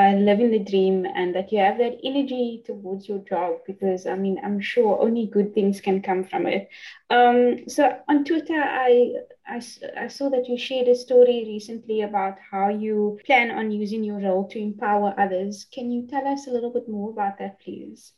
uh, 0.00 0.14
living 0.14 0.50
the 0.50 0.58
dream 0.58 1.04
and 1.04 1.34
that 1.34 1.52
you 1.52 1.58
have 1.58 1.76
that 1.78 1.98
energy 2.02 2.62
towards 2.64 3.08
your 3.08 3.18
job 3.18 3.56
because 3.66 4.06
I 4.06 4.14
mean 4.14 4.40
I'm 4.42 4.60
sure 4.60 5.00
only 5.00 5.26
good 5.26 5.52
things 5.52 5.80
can 5.80 6.00
come 6.00 6.24
from 6.24 6.46
it. 6.46 6.68
Um, 7.10 7.68
so 7.68 7.98
on 8.08 8.24
Twitter, 8.24 8.62
I, 8.62 9.12
I 9.46 9.60
I 10.04 10.08
saw 10.08 10.30
that 10.30 10.48
you 10.48 10.56
shared 10.56 10.88
a 10.88 10.94
story 10.94 11.44
recently 11.46 12.02
about 12.02 12.36
how 12.50 12.68
you 12.68 13.18
plan 13.26 13.50
on 13.50 13.70
using 13.70 14.02
your 14.02 14.20
role 14.20 14.48
to 14.48 14.58
empower 14.58 15.14
others. 15.18 15.66
Can 15.74 15.90
you 15.90 16.06
tell 16.06 16.26
us 16.26 16.46
a 16.46 16.50
little 16.50 16.72
bit 16.72 16.88
more 16.88 17.10
about 17.10 17.38
that, 17.38 17.60
please? 17.60 18.12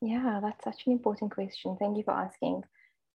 Yeah, 0.00 0.40
that's 0.42 0.64
such 0.64 0.86
an 0.86 0.92
important 0.92 1.32
question. 1.32 1.76
Thank 1.78 1.98
you 1.98 2.04
for 2.04 2.14
asking. 2.14 2.62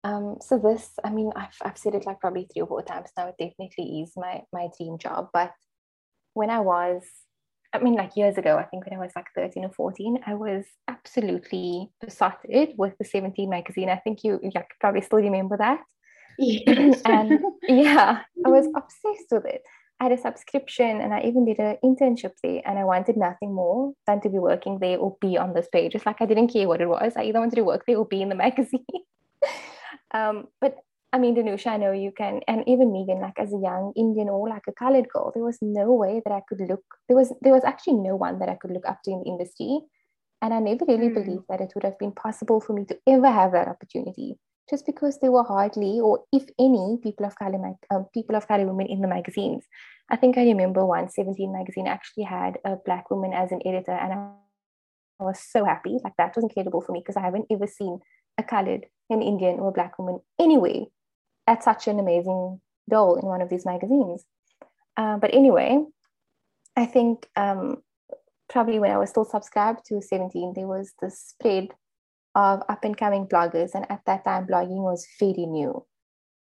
Um, 0.05 0.37
so 0.41 0.59
this, 0.59 0.91
I 1.03 1.11
mean, 1.11 1.33
I've, 1.35 1.57
I've 1.63 1.79
said 1.79 1.95
it 1.95 2.07
like 2.07 2.21
probably 2.21 2.47
three 2.53 2.63
or 2.63 2.69
four 2.69 2.83
times 2.83 3.11
now. 3.17 3.29
It 3.29 3.37
definitely 3.39 4.03
is 4.03 4.13
my 4.17 4.43
my 4.53 4.69
dream 4.77 4.97
job. 4.99 5.31
But 5.33 5.53
when 6.35 6.51
I 6.51 6.61
was 6.61 7.03
I 7.75 7.79
mean, 7.79 7.95
like 7.95 8.17
years 8.17 8.39
ago, 8.39 8.57
I 8.57 8.63
think 8.65 8.87
when 8.87 8.97
I 8.97 9.03
was 9.03 9.11
like 9.17 9.27
13 9.35 9.65
or 9.65 9.71
14, 9.71 10.21
I 10.27 10.35
was 10.35 10.65
absolutely 10.87 11.91
besotted 12.01 12.71
with 12.79 12.97
the 12.99 13.05
17 13.05 13.51
magazine. 13.51 13.91
I 13.91 13.97
think 13.97 14.23
you, 14.23 14.41
probably 14.81 15.01
still 15.03 15.19
remember 15.19 15.57
that. 15.57 15.81
Yes. 16.39 17.03
and 17.05 17.41
yeah, 17.69 18.21
I 18.47 18.49
was 18.49 18.67
obsessed 18.77 19.31
with 19.33 19.47
it. 19.47 19.63
I 19.99 20.05
had 20.05 20.13
a 20.13 20.19
subscription 20.19 21.01
and 21.01 21.13
I 21.13 21.23
even 21.23 21.45
did 21.45 21.59
an 21.59 21.79
internship 21.85 22.33
there 22.43 22.63
and 22.65 22.79
I 22.79 22.85
wanted 22.85 23.17
nothing 23.17 23.53
more 23.53 23.93
than 24.07 24.21
to 24.21 24.29
be 24.29 24.39
working 24.39 24.79
there 24.79 24.99
or 24.99 25.17
be 25.21 25.37
on 25.37 25.55
this 25.55 25.69
page. 25.73 25.95
It's 25.95 26.07
like 26.07 26.21
I 26.21 26.27
didn't 26.27 26.53
care 26.53 26.69
what 26.69 26.81
it 26.81 26.89
was. 26.89 27.15
I 27.17 27.25
either 27.25 27.41
wanted 27.41 27.57
to 27.57 27.65
work 27.65 27.85
there 27.87 27.97
or 27.97 28.07
be 28.07 28.23
in 28.23 28.29
the 28.29 28.35
magazine. 28.47 28.85
um, 30.13 30.47
but 30.61 30.77
I 31.15 31.19
mean, 31.19 31.37
Danusha, 31.37 31.69
I 31.69 31.77
know 31.77 31.93
you 31.93 32.11
can, 32.11 32.41
and 32.49 32.65
even 32.67 32.93
Megan, 32.93 33.21
like 33.21 33.39
as 33.39 33.53
a 33.53 33.63
young 33.63 33.93
Indian 33.95 34.29
or 34.29 34.49
like 34.49 34.65
a 34.67 34.73
colored 34.73 35.09
girl, 35.09 35.31
there 35.33 35.45
was 35.45 35.59
no 35.63 35.93
way 35.93 36.21
that 36.25 36.35
I 36.35 36.43
could 36.49 36.59
look. 36.69 36.83
There 37.07 37.17
was 37.17 37.33
there 37.41 37.53
was 37.53 37.63
actually 37.63 37.99
no 37.99 38.17
one 38.17 38.41
that 38.41 38.49
I 38.49 38.57
could 38.57 38.73
look 38.73 38.85
up 38.85 39.01
to 39.05 39.13
in 39.13 39.21
the 39.21 39.31
industry, 39.31 39.79
and 40.43 40.53
I 40.53 40.59
never 40.59 40.85
really 40.89 41.11
mm. 41.11 41.15
believed 41.15 41.45
that 41.49 41.61
it 41.61 41.71
would 41.77 41.85
have 41.85 42.01
been 42.01 42.11
possible 42.11 42.61
for 42.61 42.73
me 42.73 42.85
to 42.87 42.99
ever 43.07 43.31
have 43.31 43.53
that 43.53 43.69
opportunity, 43.69 44.35
just 44.69 44.87
because 44.87 45.21
there 45.21 45.31
were 45.31 45.45
hardly, 45.45 46.01
or 46.01 46.25
if 46.33 46.47
any, 46.59 46.99
people 47.01 47.27
of 47.27 47.39
color, 47.39 47.61
um, 47.93 48.07
people 48.13 48.35
of 48.35 48.49
color 48.49 48.67
women 48.67 48.89
in 48.89 49.01
the 49.01 49.07
magazines. 49.07 49.63
I 50.11 50.17
think 50.17 50.37
I 50.37 50.43
remember 50.43 50.85
one 50.85 51.09
17 51.09 51.53
magazine 51.53 51.87
actually 51.87 52.25
had 52.25 52.59
a 52.65 52.75
black 52.85 53.09
woman 53.13 53.33
as 53.33 53.53
an 53.53 53.61
editor, 53.65 53.93
and 53.93 54.13
I 54.13 55.23
was 55.23 55.39
so 55.39 55.65
happy. 55.65 55.97
Like 56.03 56.15
that 56.19 56.35
was 56.35 56.43
incredible 56.43 56.81
for 56.81 56.91
me 56.91 57.03
because 57.07 57.17
I 57.17 57.23
haven't 57.23 57.47
ever 57.53 57.69
seen 57.69 58.01
a 58.37 58.43
colored, 58.43 58.87
an 59.11 59.23
Indian, 59.23 59.61
or 59.61 59.69
a 59.69 59.73
black 59.79 59.97
woman 59.97 60.19
anyway 60.41 60.89
at 61.47 61.63
such 61.63 61.89
an 61.89 61.99
amazing 61.99 62.61
role 62.91 63.17
in 63.17 63.27
one 63.27 63.41
of 63.41 63.49
these 63.49 63.67
magazines. 63.67 64.25
Uh, 64.97 65.19
but 65.19 65.35
anyway, 65.35 65.85
I 66.77 66.87
think 66.87 67.29
um, 67.37 67.83
probably 68.49 68.79
when 68.79 68.91
I 68.91 68.99
was 68.99 69.11
still 69.11 69.25
subscribed 69.25 69.85
to 69.87 70.01
17, 70.01 70.53
there 70.55 70.67
was 70.67 70.93
this 71.01 71.19
spread 71.19 71.69
of 72.35 72.63
up 72.69 72.85
and 72.85 72.97
coming 72.97 73.27
bloggers. 73.27 73.75
And 73.75 73.91
at 73.91 74.03
that 74.07 74.25
time, 74.25 74.47
blogging 74.47 74.83
was 74.83 75.07
very 75.19 75.47
new. 75.47 75.85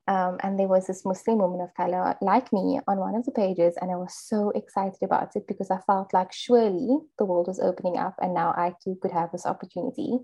Um, 0.07 0.37
and 0.41 0.59
there 0.59 0.67
was 0.67 0.87
this 0.87 1.05
Muslim 1.05 1.37
woman 1.37 1.61
of 1.61 1.73
color 1.75 2.15
like 2.19 2.51
me 2.51 2.79
on 2.87 2.97
one 2.97 3.13
of 3.13 3.25
the 3.25 3.31
pages. 3.31 3.75
And 3.79 3.91
I 3.91 3.95
was 3.95 4.15
so 4.15 4.49
excited 4.55 5.03
about 5.03 5.35
it 5.35 5.47
because 5.47 5.69
I 5.69 5.77
felt 5.85 6.13
like 6.13 6.31
surely 6.31 6.97
the 7.19 7.25
world 7.25 7.47
was 7.47 7.59
opening 7.59 7.97
up 7.97 8.15
and 8.19 8.33
now 8.33 8.49
I 8.57 8.73
too 8.83 8.97
could 9.01 9.11
have 9.11 9.31
this 9.31 9.45
opportunity. 9.45 10.17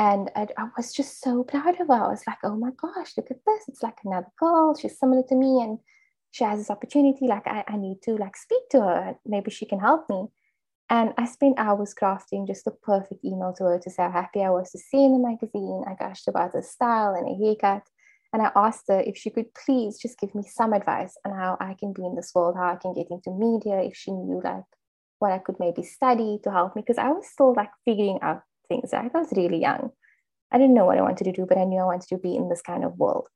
And 0.00 0.30
I, 0.34 0.46
I, 0.56 0.68
was 0.78 0.94
just 0.94 1.20
so 1.20 1.44
proud 1.44 1.78
of 1.78 1.88
her. 1.88 1.92
I 1.92 2.08
was 2.08 2.22
like, 2.26 2.38
oh 2.42 2.56
my 2.56 2.70
gosh, 2.70 3.18
look 3.18 3.30
at 3.30 3.44
this. 3.46 3.64
It's 3.68 3.82
like 3.82 3.98
another 4.02 4.32
girl. 4.38 4.74
She's 4.74 4.98
similar 4.98 5.22
to 5.28 5.34
me 5.34 5.60
and 5.62 5.78
she 6.30 6.42
has 6.42 6.58
this 6.58 6.70
opportunity. 6.70 7.26
Like 7.26 7.46
I, 7.46 7.64
I 7.68 7.76
need 7.76 8.00
to 8.04 8.12
like 8.16 8.34
speak 8.34 8.62
to 8.70 8.80
her. 8.80 9.16
Maybe 9.26 9.50
she 9.50 9.66
can 9.66 9.78
help 9.78 10.08
me. 10.08 10.28
And 10.88 11.12
I 11.18 11.26
spent 11.26 11.58
hours 11.58 11.94
crafting 11.94 12.46
just 12.46 12.64
the 12.64 12.70
perfect 12.70 13.22
email 13.26 13.52
to 13.58 13.64
her 13.64 13.78
to 13.78 13.90
say 13.90 14.04
how 14.04 14.10
happy 14.10 14.42
I 14.42 14.48
was 14.48 14.70
to 14.70 14.78
see 14.78 15.04
in 15.04 15.12
the 15.12 15.28
magazine. 15.28 15.84
I 15.86 16.02
gushed 16.02 16.28
about 16.28 16.54
her 16.54 16.62
style 16.62 17.12
and 17.12 17.28
her 17.28 17.44
haircut. 17.44 17.82
And 18.32 18.40
I 18.40 18.50
asked 18.56 18.84
her 18.88 19.00
if 19.00 19.18
she 19.18 19.28
could 19.28 19.52
please 19.52 19.98
just 19.98 20.18
give 20.18 20.34
me 20.34 20.44
some 20.46 20.72
advice 20.72 21.14
on 21.26 21.32
how 21.36 21.58
I 21.60 21.76
can 21.78 21.92
be 21.92 22.06
in 22.06 22.16
this 22.16 22.32
world, 22.34 22.56
how 22.56 22.72
I 22.72 22.76
can 22.76 22.94
get 22.94 23.08
into 23.10 23.32
media, 23.32 23.82
if 23.82 23.96
she 23.96 24.12
knew 24.12 24.40
like 24.42 24.64
what 25.18 25.32
I 25.32 25.38
could 25.38 25.56
maybe 25.60 25.82
study 25.82 26.38
to 26.42 26.50
help 26.50 26.74
me. 26.74 26.80
Because 26.80 26.96
I 26.96 27.10
was 27.10 27.28
still 27.28 27.52
like 27.54 27.70
figuring 27.84 28.18
out 28.22 28.40
things. 28.70 28.94
I 28.94 29.10
was 29.12 29.28
really 29.36 29.60
young. 29.60 29.90
I 30.50 30.58
didn't 30.58 30.74
know 30.74 30.86
what 30.86 30.98
I 30.98 31.02
wanted 31.02 31.24
to 31.24 31.32
do, 31.32 31.46
but 31.46 31.58
I 31.58 31.64
knew 31.64 31.80
I 31.80 31.84
wanted 31.84 32.08
to 32.08 32.18
be 32.18 32.34
in 32.34 32.48
this 32.48 32.62
kind 32.62 32.84
of 32.84 32.98
world. 32.98 33.28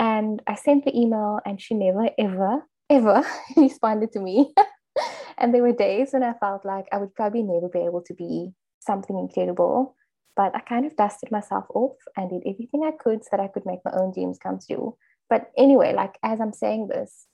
And 0.00 0.42
I 0.46 0.56
sent 0.56 0.84
the 0.84 0.98
email, 0.98 1.38
and 1.46 1.60
she 1.60 1.74
never, 1.74 2.10
ever, 2.18 2.64
ever 2.90 3.22
responded 3.56 4.10
to 4.12 4.20
me. 4.20 4.52
and 5.38 5.54
there 5.54 5.62
were 5.62 5.72
days 5.72 6.08
when 6.12 6.24
I 6.24 6.34
felt 6.40 6.64
like 6.64 6.86
I 6.92 6.98
would 6.98 7.14
probably 7.14 7.42
never 7.42 7.68
be 7.68 7.80
able 7.80 8.02
to 8.06 8.14
be 8.14 8.50
something 8.80 9.16
incredible. 9.16 9.94
But 10.36 10.54
I 10.56 10.60
kind 10.60 10.84
of 10.84 10.96
dusted 10.96 11.30
myself 11.30 11.64
off 11.74 11.96
and 12.16 12.28
did 12.28 12.42
everything 12.42 12.82
I 12.84 12.90
could 12.98 13.22
so 13.22 13.28
that 13.32 13.40
I 13.40 13.46
could 13.46 13.64
make 13.64 13.78
my 13.84 13.92
own 13.92 14.12
dreams 14.12 14.38
come 14.42 14.58
true. 14.58 14.96
But 15.30 15.52
anyway, 15.56 15.94
like 15.94 16.18
as 16.24 16.40
I'm 16.40 16.52
saying 16.52 16.88
this, 16.88 17.26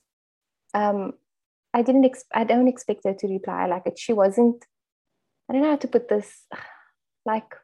um, 0.75 1.15
I 1.73 1.83
didn't. 1.83 2.05
Ex- 2.05 2.25
I 2.33 2.45
don't 2.45 2.69
expect 2.69 3.05
her 3.05 3.15
to 3.15 3.29
reply. 3.29 3.67
Like 3.67 3.87
it, 3.87 3.99
she 3.99 4.13
wasn't. 4.13 4.65
I 5.49 5.53
don't 5.53 5.63
know 5.63 5.71
how 5.71 5.77
to 5.77 5.89
put 5.89 6.09
this 6.09 6.45
like 7.25 7.55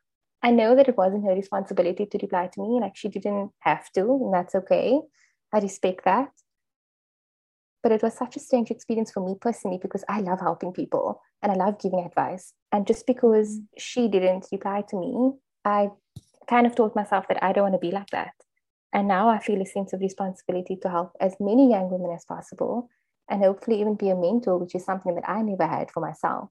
I 0.42 0.50
know 0.50 0.76
that 0.76 0.88
it 0.88 0.96
wasn't 0.96 1.24
her 1.24 1.34
responsibility 1.34 2.06
to 2.06 2.18
reply 2.20 2.48
to 2.52 2.60
me. 2.60 2.78
Like 2.80 2.96
she 2.96 3.08
didn't 3.08 3.50
have 3.60 3.90
to, 3.92 4.02
and 4.02 4.34
that's 4.34 4.54
okay. 4.54 5.00
I 5.52 5.58
respect 5.58 6.04
that. 6.04 6.30
But 7.82 7.92
it 7.92 8.02
was 8.02 8.14
such 8.14 8.36
a 8.36 8.40
strange 8.40 8.70
experience 8.70 9.12
for 9.12 9.24
me 9.24 9.36
personally 9.40 9.78
because 9.80 10.04
I 10.08 10.20
love 10.20 10.40
helping 10.40 10.72
people 10.72 11.20
and 11.42 11.52
I 11.52 11.54
love 11.54 11.80
giving 11.80 12.04
advice. 12.04 12.52
And 12.72 12.86
just 12.86 13.06
because 13.06 13.60
she 13.78 14.08
didn't 14.08 14.46
reply 14.50 14.82
to 14.88 14.96
me, 14.96 15.32
I 15.64 15.90
kind 16.48 16.66
of 16.66 16.74
told 16.74 16.94
myself 16.96 17.28
that 17.28 17.42
I 17.42 17.52
don't 17.52 17.64
want 17.64 17.74
to 17.74 17.78
be 17.78 17.92
like 17.92 18.10
that. 18.10 18.32
And 18.92 19.08
now 19.08 19.28
I 19.28 19.38
feel 19.38 19.60
a 19.60 19.66
sense 19.66 19.92
of 19.92 20.00
responsibility 20.00 20.76
to 20.82 20.88
help 20.88 21.12
as 21.20 21.36
many 21.38 21.70
young 21.70 21.90
women 21.90 22.12
as 22.14 22.24
possible 22.24 22.88
and 23.28 23.42
hopefully 23.42 23.80
even 23.80 23.94
be 23.94 24.10
a 24.10 24.16
mentor, 24.16 24.58
which 24.58 24.74
is 24.74 24.84
something 24.84 25.14
that 25.14 25.28
I 25.28 25.42
never 25.42 25.66
had 25.66 25.90
for 25.90 26.00
myself. 26.00 26.50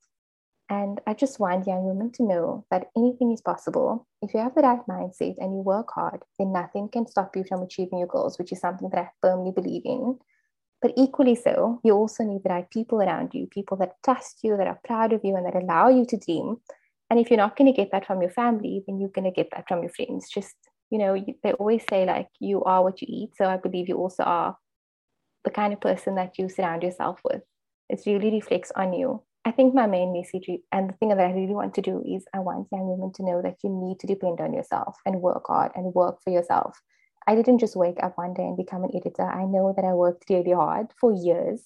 And 0.70 1.00
I 1.06 1.14
just 1.14 1.40
want 1.40 1.68
young 1.68 1.86
women 1.86 2.12
to 2.14 2.24
know 2.24 2.66
that 2.72 2.88
anything 2.98 3.32
is 3.32 3.42
possible. 3.42 4.08
If 4.22 4.34
you 4.34 4.40
have 4.40 4.56
the 4.56 4.62
right 4.62 4.80
mindset 4.90 5.36
and 5.38 5.54
you 5.54 5.62
work 5.62 5.90
hard, 5.94 6.24
then 6.40 6.54
nothing 6.54 6.90
can 6.90 7.06
stop 7.06 7.36
you 7.36 7.44
from 7.48 7.62
achieving 7.62 8.00
your 8.00 8.08
goals, 8.08 8.40
which 8.40 8.52
is 8.52 8.62
something 8.62 8.90
that 8.90 9.00
I 9.00 9.10
firmly 9.22 9.52
believe 9.52 9.84
in. 9.86 10.18
But 10.82 10.94
equally 10.98 11.36
so, 11.36 11.80
you 11.84 11.94
also 11.94 12.24
need 12.24 12.42
the 12.44 12.50
right 12.50 12.70
people 12.70 13.02
around 13.02 13.34
you, 13.34 13.48
people 13.48 13.78
that 13.78 13.94
trust 14.04 14.40
you, 14.44 14.58
that 14.58 14.68
are 14.68 14.80
proud 14.84 15.14
of 15.14 15.22
you, 15.24 15.36
and 15.36 15.46
that 15.46 15.56
allow 15.56 15.90
you 15.90 16.06
to 16.06 16.18
dream. 16.18 16.58
And 17.12 17.20
if 17.20 17.30
you're 17.30 17.38
not 17.38 17.56
going 17.56 17.72
to 17.72 17.78
get 17.78 17.92
that 17.92 18.08
from 18.08 18.22
your 18.22 18.32
family, 18.32 18.84
then 18.88 19.00
you're 19.00 19.10
going 19.10 19.26
to 19.26 19.32
get 19.32 19.50
that 19.56 19.68
from 19.68 19.84
your 19.84 19.92
friends. 19.92 20.30
Just, 20.34 20.56
you 20.90 20.98
know, 20.98 21.24
they 21.44 21.54
always 21.54 21.84
say, 21.88 22.06
like, 22.06 22.30
you 22.40 22.64
are 22.64 22.84
what 22.84 23.02
you 23.02 23.08
eat. 23.10 23.32
So 23.38 23.46
I 23.46 23.58
believe 23.58 23.88
you 23.88 23.98
also 23.98 24.24
are 24.24 24.58
the 25.44 25.52
kind 25.52 25.74
of 25.74 25.80
person 25.80 26.16
that 26.16 26.40
you 26.40 26.50
surround 26.50 26.82
yourself 26.82 27.20
with. 27.24 27.44
It 27.88 28.02
really 28.08 28.32
reflects 28.32 28.72
on 28.76 28.94
you 28.94 29.22
I 29.46 29.52
think 29.52 29.76
my 29.76 29.86
main 29.86 30.12
message 30.12 30.50
and 30.72 30.90
the 30.90 30.94
thing 30.94 31.10
that 31.10 31.20
I 31.20 31.32
really 31.32 31.54
want 31.54 31.76
to 31.76 31.82
do 31.82 32.04
is 32.04 32.26
I 32.34 32.40
want 32.40 32.68
young 32.72 32.88
women 32.88 33.14
to 33.14 33.24
know 33.24 33.44
that 33.44 33.58
you 33.64 33.70
need 33.70 34.00
to 34.00 34.08
depend 34.08 34.42
on 34.42 34.54
yourself 34.54 34.98
and 35.06 35.22
work 35.22 35.44
hard 35.46 35.72
and 35.76 35.94
work 35.94 36.24
for 36.24 36.32
yourself. 36.32 36.82
I 37.28 37.36
didn't 37.36 37.60
just 37.60 37.76
wake 37.76 38.02
up 38.02 38.18
one 38.18 38.34
day 38.34 38.44
and 38.44 38.58
become 38.58 38.84
an 38.84 38.92
editor. 38.96 39.24
I 39.24 39.46
know 39.46 39.72
that 39.76 39.86
I 39.86 39.94
worked 39.94 40.30
really 40.32 40.52
hard 40.52 40.88
for 41.00 41.14
years. 41.14 41.62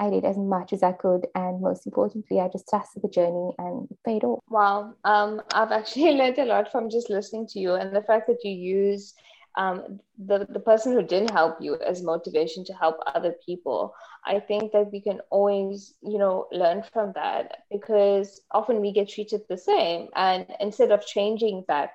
I 0.00 0.10
did 0.10 0.24
as 0.24 0.36
much 0.36 0.72
as 0.72 0.82
I 0.82 0.92
could, 0.92 1.26
and 1.34 1.60
most 1.60 1.86
importantly, 1.86 2.40
I 2.40 2.48
just 2.48 2.68
trusted 2.68 3.02
the 3.02 3.08
journey 3.08 3.52
and 3.58 3.86
paid 4.04 4.24
off. 4.24 4.40
Wow, 4.48 4.94
um, 5.04 5.42
I've 5.52 5.72
actually 5.72 6.12
learned 6.18 6.38
a 6.38 6.46
lot 6.46 6.72
from 6.72 6.90
just 6.90 7.10
listening 7.10 7.46
to 7.48 7.60
you, 7.60 7.74
and 7.74 7.94
the 7.94 8.02
fact 8.02 8.26
that 8.28 8.42
you 8.42 8.50
use 8.50 9.14
um, 9.56 10.00
the, 10.18 10.46
the 10.48 10.60
person 10.60 10.92
who 10.92 11.02
didn't 11.02 11.30
help 11.30 11.56
you 11.60 11.76
as 11.76 12.02
motivation 12.02 12.64
to 12.64 12.72
help 12.72 12.96
other 13.06 13.34
people. 13.44 13.94
I 14.24 14.40
think 14.40 14.72
that 14.72 14.92
we 14.92 15.00
can 15.00 15.20
always, 15.30 15.94
you 16.02 16.18
know, 16.18 16.46
learn 16.52 16.82
from 16.92 17.12
that 17.14 17.58
because 17.70 18.40
often 18.50 18.80
we 18.80 18.92
get 18.92 19.08
treated 19.08 19.42
the 19.48 19.58
same. 19.58 20.08
And 20.14 20.46
instead 20.60 20.92
of 20.92 21.06
changing 21.06 21.64
that, 21.68 21.92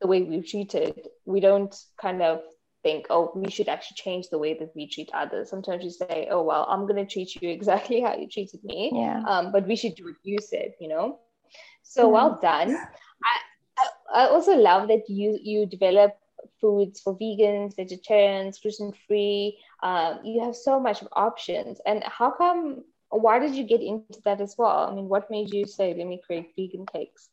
the 0.00 0.06
way 0.06 0.22
we're 0.22 0.42
treated, 0.42 1.08
we 1.24 1.40
don't 1.40 1.74
kind 2.00 2.22
of 2.22 2.40
think, 2.82 3.06
oh, 3.10 3.32
we 3.34 3.50
should 3.50 3.68
actually 3.68 3.96
change 3.96 4.28
the 4.28 4.38
way 4.38 4.56
that 4.58 4.70
we 4.76 4.88
treat 4.88 5.10
others. 5.12 5.50
Sometimes 5.50 5.82
you 5.82 5.90
say, 5.90 6.28
oh, 6.30 6.42
well, 6.42 6.66
I'm 6.68 6.86
going 6.86 7.04
to 7.04 7.12
treat 7.12 7.34
you 7.36 7.48
exactly 7.58 8.00
how 8.00 8.16
you 8.16 8.28
treated 8.28 8.60
me. 8.64 8.92
Yeah. 8.94 9.22
Um, 9.26 9.50
but 9.50 9.66
we 9.66 9.76
should 9.76 9.94
do 9.94 10.04
what 10.04 10.14
you 10.22 10.38
said, 10.40 10.72
you 10.80 10.88
know? 10.88 11.20
So 11.82 12.08
well 12.08 12.38
done. 12.40 12.76
I, 12.76 13.88
I 14.14 14.26
also 14.28 14.54
love 14.54 14.88
that 14.88 15.08
you 15.08 15.38
you 15.42 15.64
develop 15.64 16.12
foods 16.60 17.00
for 17.00 17.16
vegans, 17.18 17.76
vegetarians, 17.76 18.58
gluten 18.58 18.92
free. 19.06 19.58
Um, 19.82 20.20
you 20.24 20.42
have 20.42 20.56
so 20.56 20.80
much 20.80 21.02
of 21.02 21.08
options. 21.12 21.80
And 21.86 22.02
how 22.04 22.30
come? 22.30 22.84
Why 23.10 23.38
did 23.38 23.54
you 23.54 23.64
get 23.64 23.80
into 23.80 24.20
that 24.26 24.40
as 24.40 24.54
well? 24.58 24.88
I 24.90 24.94
mean, 24.94 25.08
what 25.08 25.30
made 25.30 25.52
you 25.52 25.66
say, 25.66 25.94
"Let 25.94 26.06
me 26.06 26.20
create 26.24 26.52
vegan 26.56 26.86
cakes"? 26.86 27.30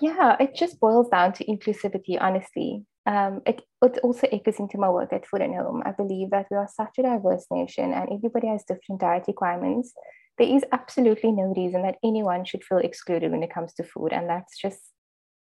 Yeah, 0.00 0.36
it 0.38 0.54
just 0.54 0.80
boils 0.80 1.08
down 1.08 1.32
to 1.34 1.44
inclusivity, 1.44 2.20
honestly. 2.20 2.84
Um, 3.06 3.40
it, 3.46 3.62
it 3.82 3.98
also 4.02 4.26
echoes 4.30 4.58
into 4.58 4.78
my 4.78 4.90
work 4.90 5.12
at 5.12 5.26
Food 5.26 5.40
and 5.40 5.54
Home. 5.54 5.82
I 5.84 5.92
believe 5.92 6.30
that 6.30 6.46
we 6.50 6.56
are 6.56 6.68
such 6.68 6.98
a 6.98 7.02
diverse 7.02 7.46
nation 7.50 7.92
and 7.92 8.08
everybody 8.12 8.48
has 8.48 8.64
different 8.64 9.00
diet 9.00 9.24
requirements. 9.26 9.94
There 10.36 10.46
is 10.46 10.62
absolutely 10.72 11.32
no 11.32 11.54
reason 11.56 11.82
that 11.82 11.96
anyone 12.04 12.44
should 12.44 12.62
feel 12.62 12.78
excluded 12.78 13.32
when 13.32 13.42
it 13.42 13.52
comes 13.52 13.72
to 13.74 13.82
food. 13.82 14.12
And 14.12 14.28
that's 14.28 14.58
just 14.58 14.87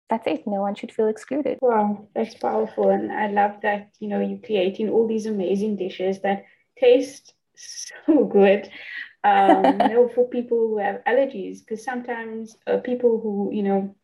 that's 0.09 0.27
it. 0.27 0.47
No 0.47 0.61
one 0.61 0.75
should 0.75 0.91
feel 0.91 1.07
excluded. 1.07 1.57
Wow, 1.61 2.07
that's 2.15 2.35
powerful. 2.35 2.89
And 2.89 3.11
I 3.11 3.27
love 3.27 3.61
that, 3.61 3.91
you 3.99 4.07
know, 4.07 4.19
you're 4.19 4.39
creating 4.39 4.89
all 4.89 5.07
these 5.07 5.25
amazing 5.25 5.75
dishes 5.75 6.21
that 6.21 6.45
taste 6.79 7.33
so 7.55 8.25
good. 8.25 8.69
Um, 9.23 9.63
you 9.81 9.87
know, 9.89 10.09
for 10.13 10.27
people 10.29 10.57
who 10.57 10.77
have 10.77 11.03
allergies, 11.05 11.59
because 11.59 11.83
sometimes 11.83 12.55
uh, 12.67 12.77
people 12.77 13.19
who, 13.19 13.49
you 13.53 13.63
know, 13.63 13.95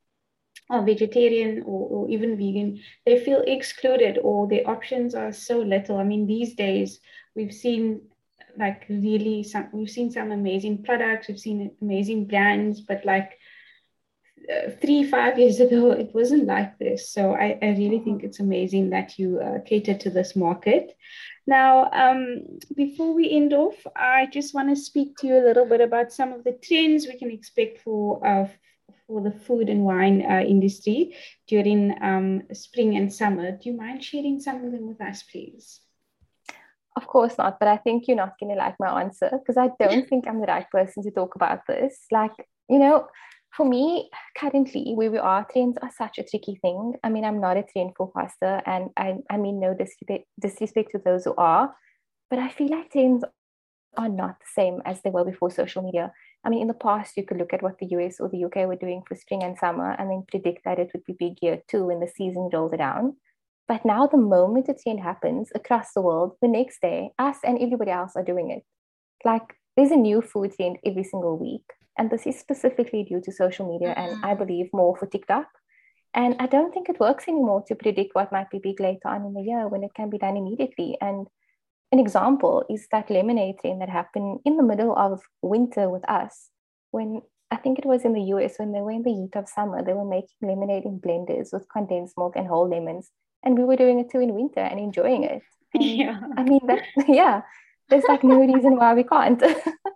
are 0.70 0.86
vegetarian 0.86 1.64
or, 1.66 1.88
or 1.90 2.10
even 2.10 2.38
vegan, 2.38 2.82
they 3.06 3.24
feel 3.24 3.44
excluded 3.46 4.18
or 4.22 4.48
their 4.48 4.68
options 4.70 5.16
are 5.16 5.32
so 5.32 5.60
little. 5.60 5.98
I 5.98 6.04
mean, 6.04 6.26
these 6.26 6.56
days 6.56 7.00
we've 7.36 7.54
seen 7.54 8.02
like 8.58 8.86
really 8.90 9.44
some, 9.44 9.70
we've 9.74 9.90
seen 9.90 10.12
some 10.12 10.32
amazing 10.32 10.84
products, 10.84 11.28
we've 11.28 11.40
seen 11.40 11.72
amazing 11.82 12.28
brands, 12.28 12.82
but 12.82 13.06
like 13.06 13.40
uh, 14.52 14.72
three, 14.82 15.04
five 15.04 15.40
years 15.40 15.60
ago, 15.60 15.92
it 15.92 16.14
wasn't 16.14 16.46
like 16.46 16.78
this. 16.80 17.10
So 17.10 17.34
I, 17.34 17.58
I 17.62 17.70
really 17.70 18.00
think 18.00 18.24
it's 18.24 18.40
amazing 18.40 18.90
that 18.90 19.18
you 19.18 19.40
uh, 19.40 19.60
cater 19.66 19.94
to 19.96 20.10
this 20.10 20.36
market. 20.36 20.96
Now, 21.46 21.90
um, 21.92 22.60
before 22.76 23.14
we 23.14 23.30
end 23.30 23.54
off, 23.54 23.76
I 23.96 24.28
just 24.28 24.54
want 24.54 24.70
to 24.70 24.76
speak 24.76 25.18
to 25.18 25.28
you 25.28 25.38
a 25.38 25.46
little 25.46 25.66
bit 25.66 25.82
about 25.82 26.14
some 26.14 26.32
of 26.32 26.44
the 26.44 26.54
trends 26.54 27.06
we 27.06 27.18
can 27.18 27.32
expect 27.32 27.82
for 27.82 28.26
uh, 28.26 28.48
for 29.08 29.22
the 29.22 29.32
food 29.32 29.70
and 29.70 29.84
wine 29.84 30.26
uh, 30.26 30.40
industry 30.40 31.16
during 31.48 31.94
um, 32.02 32.44
spring 32.54 32.96
and 32.96 33.14
summer. 33.14 33.52
Do 33.52 33.70
you 33.70 33.76
mind 33.76 34.04
sharing 34.04 34.40
some 34.40 34.64
of 34.64 34.72
them 34.72 34.88
with 34.88 35.02
us, 35.02 35.24
please? 35.24 35.82
Of 36.96 37.08
course 37.08 37.38
not, 37.38 37.60
but 37.60 37.68
I 37.68 37.78
think 37.78 38.08
you're 38.08 38.18
not 38.18 38.40
going 38.40 38.52
to 38.52 38.58
like 38.58 38.76
my 38.80 39.02
answer 39.02 39.30
because 39.32 39.58
I 39.58 39.70
don't 39.80 40.08
think 40.10 40.28
I'm 40.28 40.40
the 40.40 40.48
right 40.48 40.70
person 40.70 41.04
to 41.04 41.12
talk 41.12 41.36
about 41.36 41.68
this. 41.68 42.06
Like, 42.12 42.34
you 42.70 42.80
know, 42.80 43.08
for 43.56 43.68
me, 43.68 44.10
currently, 44.36 44.94
where 44.96 45.12
we 45.12 45.20
are, 45.20 45.46
trends 45.52 45.78
are 45.82 45.92
such 45.96 46.18
a 46.18 46.24
tricky 46.24 46.58
thing. 46.62 46.94
I 47.04 47.10
mean, 47.10 47.24
I'm 47.24 47.40
not 47.40 47.58
a 47.58 47.64
trend 47.64 47.92
forecaster, 47.96 48.62
and 48.66 48.90
I, 48.98 49.16
I 49.30 49.38
mean, 49.38 49.60
no 49.60 49.76
disrespect, 49.76 50.26
disrespect 50.40 50.92
to 50.92 51.02
those 51.04 51.26
who 51.26 51.36
are, 51.38 51.74
but 52.30 52.40
I 52.40 52.50
feel 52.50 52.70
like 52.70 52.92
trends 52.92 53.24
are 53.96 54.10
not 54.10 54.40
the 54.40 54.62
same 54.62 54.82
as 54.86 55.02
they 55.02 55.12
were 55.12 55.24
before 55.24 55.52
social 55.52 55.84
media. 55.84 56.12
I 56.44 56.50
mean, 56.50 56.62
in 56.62 56.68
the 56.68 56.74
past, 56.74 57.16
you 57.16 57.24
could 57.26 57.38
look 57.38 57.54
at 57.54 57.62
what 57.62 57.78
the 57.78 57.86
US 57.98 58.20
or 58.20 58.28
the 58.28 58.44
UK 58.44 58.68
were 58.68 58.76
doing 58.76 59.04
for 59.08 59.16
spring 59.16 59.44
and 59.44 59.58
summer 59.58 59.92
and 59.92 60.10
then 60.10 60.26
predict 60.28 60.66
that 60.66 60.80
it 60.80 60.90
would 60.94 61.04
be 61.06 61.16
big 61.18 61.38
year 61.42 61.62
two 61.70 61.86
when 61.86 62.00
the 62.00 62.08
season 62.08 62.50
rolls 62.52 62.74
around. 62.74 63.14
But 63.68 63.86
now, 63.86 64.08
the 64.08 64.18
moment 64.18 64.68
a 64.68 64.74
trend 64.74 65.00
happens 65.00 65.50
across 65.54 65.94
the 65.94 66.02
world, 66.02 66.34
the 66.42 66.48
next 66.48 66.82
day, 66.82 67.12
us 67.20 67.38
and 67.44 67.60
everybody 67.60 67.92
else 67.92 68.14
are 68.16 68.24
doing 68.24 68.50
it. 68.50 68.64
Like, 69.24 69.56
there's 69.78 69.92
a 69.92 69.96
new 69.96 70.22
food 70.22 70.54
trend 70.56 70.78
every 70.86 71.04
single 71.04 71.38
week. 71.38 71.64
And 71.98 72.10
this 72.10 72.26
is 72.26 72.40
specifically 72.40 73.04
due 73.04 73.22
to 73.22 73.32
social 73.32 73.72
media 73.72 73.94
mm-hmm. 73.96 74.14
and 74.16 74.26
I 74.26 74.34
believe 74.34 74.70
more 74.74 74.96
for 74.96 75.06
TikTok. 75.06 75.48
And 76.16 76.36
I 76.40 76.46
don't 76.46 76.74
think 76.74 76.90
it 76.90 77.00
works 77.00 77.28
anymore 77.28 77.64
to 77.68 77.76
predict 77.76 78.14
what 78.14 78.32
might 78.32 78.50
be 78.50 78.60
big 78.60 78.80
later 78.80 79.08
on 79.08 79.26
in 79.26 79.34
the 79.34 79.42
year 79.42 79.68
when 79.68 79.84
it 79.84 79.94
can 79.96 80.10
be 80.10 80.20
done 80.20 80.38
immediately. 80.38 80.98
And 81.02 81.28
an 81.92 82.00
example 82.00 82.66
is 82.70 82.88
that 82.92 83.10
lemonade 83.10 83.62
thing 83.62 83.80
that 83.80 83.90
happened 83.90 84.40
in 84.46 84.58
the 84.58 84.64
middle 84.64 84.96
of 84.96 85.22
winter 85.42 85.90
with 85.90 86.08
us 86.10 86.50
when 86.92 87.22
I 87.54 87.58
think 87.58 87.78
it 87.78 87.86
was 87.86 88.04
in 88.04 88.14
the 88.14 88.22
US 88.34 88.58
when 88.58 88.72
they 88.72 88.82
were 88.82 88.92
in 88.92 89.04
the 89.04 89.14
heat 89.14 89.36
of 89.36 89.48
summer, 89.48 89.84
they 89.84 89.94
were 89.94 90.06
making 90.06 90.38
lemonade 90.42 90.86
in 90.86 91.00
blenders 91.00 91.54
with 91.54 91.70
condensed 91.70 92.18
milk 92.18 92.34
and 92.36 92.48
whole 92.48 92.68
lemons. 92.68 93.12
And 93.44 93.58
we 93.58 93.64
were 93.64 93.76
doing 93.76 94.00
it 94.00 94.10
too 94.10 94.22
in 94.22 94.34
winter 94.34 94.62
and 94.62 94.80
enjoying 94.80 95.24
it. 95.24 95.44
And, 95.74 95.84
yeah. 96.02 96.20
I 96.36 96.44
mean, 96.44 96.62
that, 96.66 96.82
yeah, 97.08 97.42
there's 97.90 98.06
like 98.08 98.24
no 98.24 98.40
reason 98.40 98.76
why 98.76 98.96
we 98.96 99.04
can't. 99.04 99.42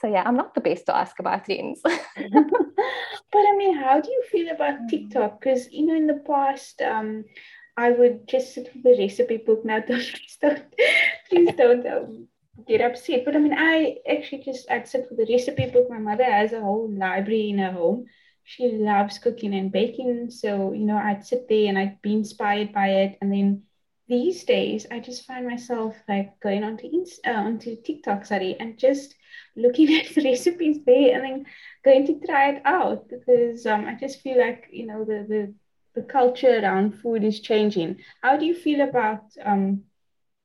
so 0.00 0.06
yeah, 0.08 0.22
I'm 0.24 0.36
not 0.36 0.54
the 0.54 0.60
best 0.60 0.86
to 0.86 0.96
ask 0.96 1.18
about 1.18 1.46
things. 1.46 1.80
but 1.84 1.94
I 2.16 3.56
mean, 3.56 3.76
how 3.76 4.00
do 4.00 4.10
you 4.10 4.22
feel 4.30 4.50
about 4.50 4.80
mm. 4.80 4.88
TikTok? 4.88 5.40
Because 5.40 5.70
you 5.72 5.86
know, 5.86 5.94
in 5.94 6.06
the 6.06 6.22
past, 6.26 6.80
um, 6.82 7.24
I 7.76 7.90
would 7.90 8.28
just 8.28 8.54
sit 8.54 8.70
with 8.74 8.84
the 8.84 8.96
recipe 8.98 9.38
book. 9.38 9.64
Now, 9.64 9.80
don't 9.88 10.00
please 10.00 10.38
don't, 10.40 10.62
please 11.28 11.54
don't 11.56 11.86
um, 11.86 12.28
get 12.66 12.80
upset. 12.80 13.24
But 13.24 13.36
I 13.36 13.38
mean, 13.38 13.54
I 13.56 13.96
actually 14.08 14.42
just 14.44 14.70
I'd 14.70 14.88
sit 14.88 15.06
with 15.10 15.18
the 15.18 15.32
recipe 15.32 15.66
book. 15.70 15.90
My 15.90 15.98
mother 15.98 16.24
has 16.24 16.52
a 16.52 16.60
whole 16.60 16.90
library 16.90 17.50
in 17.50 17.58
her 17.58 17.72
home. 17.72 18.06
She 18.44 18.68
loves 18.68 19.18
cooking 19.18 19.52
and 19.54 19.70
baking, 19.70 20.30
so 20.30 20.72
you 20.72 20.86
know, 20.86 20.96
I'd 20.96 21.26
sit 21.26 21.48
there 21.48 21.68
and 21.68 21.78
I'd 21.78 22.00
be 22.00 22.14
inspired 22.14 22.72
by 22.72 22.88
it, 22.88 23.18
and 23.20 23.30
then 23.32 23.64
these 24.08 24.44
days 24.44 24.86
I 24.90 25.00
just 25.00 25.26
find 25.26 25.46
myself 25.46 25.94
like 26.08 26.40
going 26.40 26.64
onto 26.64 26.88
Inst- 26.90 27.26
uh, 27.26 27.32
onto 27.32 27.76
TikTok, 27.76 28.24
sorry, 28.24 28.56
and 28.58 28.78
just 28.78 29.14
looking 29.58 29.92
at 29.98 30.14
the 30.14 30.22
recipes 30.22 30.78
there 30.86 31.14
and 31.14 31.24
then 31.24 31.46
going 31.84 32.06
to 32.06 32.26
try 32.26 32.50
it 32.50 32.62
out 32.64 33.08
because 33.08 33.66
um, 33.66 33.84
I 33.86 33.94
just 33.94 34.20
feel 34.20 34.38
like 34.38 34.68
you 34.72 34.86
know 34.86 35.04
the 35.04 35.26
the 35.28 35.54
the 35.94 36.02
culture 36.02 36.60
around 36.60 37.00
food 37.00 37.24
is 37.24 37.40
changing. 37.40 37.96
How 38.22 38.36
do 38.36 38.46
you 38.46 38.54
feel 38.54 38.80
about 38.88 39.24
um, 39.44 39.84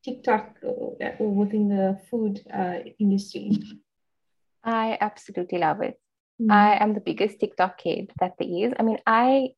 TikTok 0.04 0.58
or, 0.63 0.97
or 1.19 1.30
within 1.30 1.69
the 1.69 1.99
food 2.10 2.41
uh, 2.52 2.80
industry? 2.99 3.52
I 4.63 4.97
absolutely 4.99 5.60
love 5.60 5.82
it. 5.82 5.99
Mm. 6.41 6.52
I 6.52 6.84
am 6.84 6.93
the 6.93 7.02
biggest 7.02 7.39
TikTok 7.39 7.78
kid 7.78 8.12
that 8.19 8.34
there 8.39 8.47
is. 8.49 8.73
I 8.80 8.84
mean, 8.84 8.97
I 9.06 9.49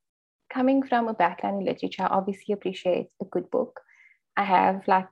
coming 0.51 0.83
from 0.83 1.07
a 1.07 1.13
background 1.13 1.61
in 1.61 1.65
literature, 1.65 2.07
obviously 2.09 2.53
appreciate 2.53 3.07
a 3.21 3.25
good 3.25 3.49
book. 3.49 3.79
I 4.37 4.43
have 4.43 4.87
like 4.87 5.09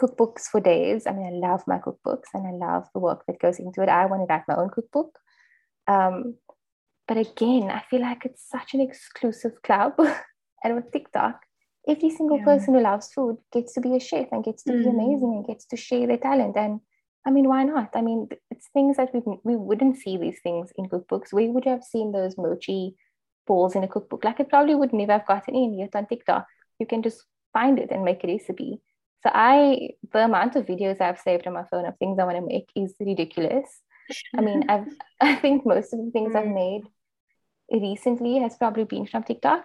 cookbooks 0.00 0.42
for 0.50 0.60
days. 0.60 1.06
I 1.06 1.12
mean, 1.12 1.26
I 1.26 1.48
love 1.48 1.62
my 1.66 1.78
cookbooks 1.78 2.28
and 2.34 2.46
I 2.46 2.66
love 2.66 2.88
the 2.92 3.00
work 3.00 3.24
that 3.26 3.40
goes 3.40 3.58
into 3.58 3.82
it. 3.82 3.88
I 3.88 4.06
want 4.06 4.22
to 4.28 4.32
write 4.32 4.44
my 4.48 4.56
own 4.56 4.70
cookbook. 4.70 5.18
Um, 5.86 6.36
but 7.06 7.16
again, 7.18 7.70
I 7.70 7.82
feel 7.90 8.00
like 8.00 8.24
it's 8.24 8.48
such 8.48 8.74
an 8.74 8.80
exclusive 8.80 9.62
club. 9.62 9.94
and 10.64 10.74
with 10.74 10.90
TikTok, 10.92 11.40
every 11.88 12.10
single 12.10 12.38
yeah. 12.38 12.44
person 12.44 12.74
who 12.74 12.80
loves 12.80 13.12
food 13.12 13.36
gets 13.52 13.74
to 13.74 13.80
be 13.80 13.94
a 13.94 14.00
chef 14.00 14.28
and 14.32 14.44
gets 14.44 14.62
to 14.64 14.72
mm. 14.72 14.82
be 14.82 14.88
amazing 14.88 15.34
and 15.36 15.46
gets 15.46 15.66
to 15.66 15.76
share 15.76 16.06
their 16.06 16.16
talent. 16.16 16.56
And 16.56 16.80
I 17.26 17.30
mean, 17.30 17.48
why 17.48 17.64
not? 17.64 17.90
I 17.94 18.02
mean, 18.02 18.28
it's 18.50 18.68
things 18.72 18.96
that 18.96 19.10
we 19.14 19.20
we 19.44 19.56
wouldn't 19.56 19.98
see 19.98 20.16
these 20.16 20.40
things 20.42 20.72
in 20.76 20.88
cookbooks. 20.88 21.32
We 21.32 21.48
would 21.48 21.64
have 21.64 21.84
seen 21.84 22.12
those 22.12 22.36
mochi 22.36 22.96
balls 23.46 23.74
in 23.76 23.84
a 23.84 23.88
cookbook. 23.88 24.24
Like 24.24 24.40
it 24.40 24.48
probably 24.48 24.74
would 24.74 24.92
never 24.92 25.12
have 25.12 25.26
gotten 25.26 25.54
in 25.54 25.78
yet 25.78 25.94
on 25.94 26.06
TikTok. 26.06 26.46
You 26.78 26.86
can 26.86 27.02
just 27.02 27.24
find 27.52 27.78
it 27.78 27.90
and 27.90 28.04
make 28.04 28.24
a 28.24 28.26
recipe. 28.26 28.80
So 29.24 29.30
I, 29.32 29.90
the 30.12 30.24
amount 30.26 30.54
of 30.54 30.66
videos 30.66 31.00
I've 31.00 31.18
saved 31.18 31.46
on 31.46 31.54
my 31.54 31.64
phone 31.70 31.86
of 31.86 31.96
things 31.96 32.18
I 32.18 32.24
want 32.24 32.36
to 32.36 32.42
make 32.46 32.68
is 32.76 32.94
ridiculous. 33.00 33.80
I 34.36 34.42
mean, 34.42 34.64
I've, 34.68 34.86
I 35.20 35.34
think 35.36 35.64
most 35.64 35.94
of 35.94 36.04
the 36.04 36.10
things 36.10 36.34
I've 36.34 36.44
mm. 36.44 36.54
made 36.54 36.82
recently 37.70 38.38
has 38.40 38.56
probably 38.56 38.84
been 38.84 39.06
from 39.06 39.22
TikTok. 39.22 39.64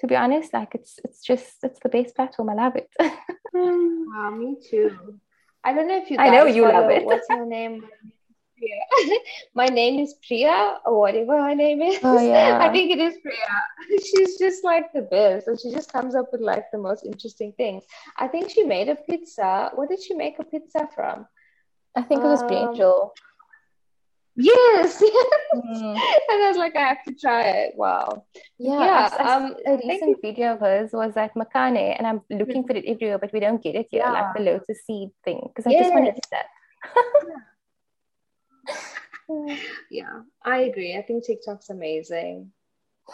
To 0.00 0.06
be 0.06 0.16
honest, 0.16 0.54
like 0.54 0.74
it's 0.74 0.98
it's 1.04 1.22
just 1.22 1.56
it's 1.62 1.78
the 1.80 1.90
best 1.90 2.16
platform. 2.16 2.48
I 2.48 2.54
love 2.54 2.74
it. 2.74 2.88
wow, 3.52 4.30
me 4.30 4.56
too. 4.68 5.20
I 5.62 5.74
don't 5.74 5.88
know 5.88 5.98
if 5.98 6.10
you. 6.10 6.16
I 6.18 6.30
know 6.30 6.46
you 6.46 6.62
love 6.62 6.90
it. 6.90 7.04
What's 7.04 7.26
her 7.28 7.44
name? 7.44 7.84
Priya. 8.60 9.18
My 9.54 9.66
name 9.66 10.00
is 10.00 10.14
Priya, 10.26 10.78
or 10.84 11.00
whatever 11.00 11.40
her 11.42 11.54
name 11.54 11.80
is. 11.82 11.98
Oh, 12.04 12.20
yeah. 12.20 12.58
I 12.62 12.68
think 12.70 12.90
it 12.92 12.98
is 13.00 13.16
Priya. 13.22 14.00
She's 14.08 14.38
just 14.38 14.62
like 14.64 14.92
the 14.92 15.02
best. 15.02 15.48
And 15.48 15.58
she 15.60 15.70
just 15.72 15.92
comes 15.92 16.14
up 16.14 16.26
with 16.32 16.40
like 16.42 16.70
the 16.70 16.78
most 16.78 17.04
interesting 17.04 17.52
things. 17.56 17.84
I 18.16 18.28
think 18.28 18.50
she 18.50 18.62
made 18.64 18.88
a 18.88 18.96
pizza. 18.96 19.70
What 19.74 19.88
did 19.88 20.02
she 20.02 20.14
make 20.14 20.38
a 20.38 20.44
pizza 20.44 20.88
from? 20.94 21.26
I 21.96 22.02
think 22.02 22.22
it 22.22 22.26
was 22.26 22.42
Um, 22.42 22.48
Brinjal. 22.48 23.10
Yes. 24.36 25.02
Mm. 25.54 25.96
and 26.30 26.38
I 26.44 26.48
was 26.48 26.56
like, 26.56 26.76
I 26.76 26.86
have 26.94 27.02
to 27.08 27.14
try 27.14 27.42
it. 27.42 27.72
Wow. 27.76 28.24
Yeah, 28.58 28.78
Yeah, 28.80 29.08
I- 29.18 29.22
I- 29.22 29.34
um, 29.36 29.56
a 29.66 29.76
recent 29.76 30.22
video 30.22 30.52
of 30.54 30.60
hers 30.60 30.90
was 30.92 31.16
at 31.16 31.34
makhana, 31.34 31.96
and 31.98 32.06
I'm 32.06 32.20
looking 32.30 32.64
for 32.66 32.74
it 32.76 32.84
everywhere, 32.86 33.18
but 33.18 33.32
we 33.32 33.40
don't 33.40 33.60
get 33.62 33.74
it 33.74 33.88
here, 33.90 34.04
like 34.04 34.32
the 34.36 34.42
lotus 34.42 34.86
seed 34.86 35.10
thing, 35.24 35.40
because 35.48 35.66
I 35.66 35.76
just 35.76 35.92
want 35.92 36.04
to 36.06 36.12
Yes. 36.12 36.18
eat 36.18 36.30
that. 36.30 36.46
Yeah, 37.28 37.34
I 40.44 40.60
agree. 40.60 40.96
I 40.96 41.02
think 41.02 41.24
TikTok's 41.24 41.70
amazing. 41.70 42.52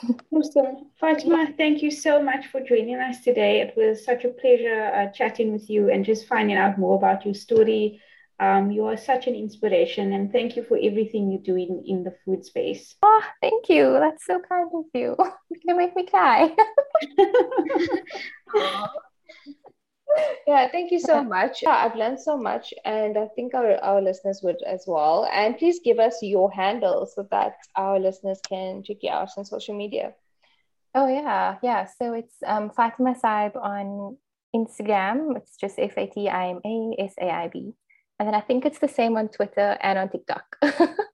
Awesome. 0.32 0.90
Fatima, 1.00 1.48
thank 1.56 1.82
you 1.82 1.90
so 1.90 2.22
much 2.22 2.46
for 2.48 2.60
joining 2.60 2.96
us 2.96 3.20
today. 3.20 3.60
It 3.60 3.74
was 3.76 4.04
such 4.04 4.24
a 4.24 4.28
pleasure 4.28 4.92
uh, 4.94 5.12
chatting 5.12 5.52
with 5.52 5.70
you 5.70 5.90
and 5.90 6.04
just 6.04 6.26
finding 6.26 6.56
out 6.56 6.78
more 6.78 6.96
about 6.96 7.24
your 7.24 7.34
story. 7.34 8.00
Um, 8.38 8.70
you 8.70 8.84
are 8.84 8.98
such 8.98 9.26
an 9.26 9.34
inspiration, 9.34 10.12
and 10.12 10.30
thank 10.30 10.56
you 10.56 10.62
for 10.62 10.76
everything 10.76 11.30
you 11.30 11.38
do 11.38 11.56
in, 11.56 11.82
in 11.86 12.04
the 12.04 12.14
food 12.24 12.44
space. 12.44 12.94
Oh, 13.02 13.22
thank 13.40 13.70
you. 13.70 13.96
That's 13.98 14.26
so 14.26 14.40
kind 14.46 14.68
of 14.74 14.84
you. 14.92 15.16
You're 15.18 15.60
gonna 15.66 15.78
make 15.78 15.96
me 15.96 16.06
cry. 16.06 16.54
Yeah, 20.46 20.68
thank 20.70 20.92
you 20.92 21.00
so 21.00 21.22
much. 21.22 21.62
Yeah, 21.62 21.84
I've 21.84 21.96
learned 21.96 22.20
so 22.20 22.36
much, 22.36 22.72
and 22.84 23.18
I 23.18 23.26
think 23.34 23.54
our, 23.54 23.76
our 23.82 24.00
listeners 24.00 24.40
would 24.42 24.62
as 24.62 24.84
well. 24.86 25.28
And 25.32 25.58
please 25.58 25.80
give 25.84 25.98
us 25.98 26.22
your 26.22 26.50
handle 26.52 27.06
so 27.06 27.26
that 27.30 27.56
our 27.74 27.98
listeners 27.98 28.40
can 28.48 28.82
check 28.82 28.98
you 29.02 29.10
out 29.10 29.30
on 29.36 29.44
social 29.44 29.76
media. 29.76 30.14
Oh 30.94 31.08
yeah, 31.08 31.56
yeah. 31.62 31.84
So 31.84 32.14
it's 32.14 32.36
um 32.46 32.70
Fatima 32.70 33.14
Saib 33.14 33.56
on 33.56 34.16
Instagram. 34.54 35.36
It's 35.36 35.56
just 35.56 35.78
F 35.78 35.98
A 35.98 36.06
T 36.06 36.28
I 36.28 36.50
M 36.50 36.60
A 36.64 36.96
S 36.98 37.14
A 37.20 37.28
I 37.28 37.48
B. 37.48 37.74
And 38.18 38.26
then 38.26 38.34
I 38.34 38.40
think 38.40 38.64
it's 38.64 38.78
the 38.78 38.88
same 38.88 39.16
on 39.16 39.28
Twitter 39.28 39.76
and 39.82 39.98
on 39.98 40.08
TikTok. 40.08 40.56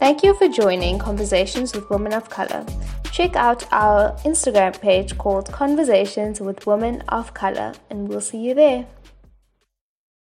Thank 0.00 0.22
you 0.22 0.32
for 0.32 0.48
joining 0.48 0.98
Conversations 0.98 1.74
with 1.74 1.90
Women 1.90 2.14
of 2.14 2.30
Color. 2.30 2.64
Check 3.12 3.36
out 3.36 3.70
our 3.70 4.16
Instagram 4.24 4.80
page 4.80 5.18
called 5.18 5.52
Conversations 5.52 6.40
with 6.40 6.66
Women 6.66 7.02
of 7.10 7.34
Color, 7.34 7.74
and 7.90 8.08
we'll 8.08 8.22
see 8.22 8.38
you 8.38 8.54
there. 8.54 8.86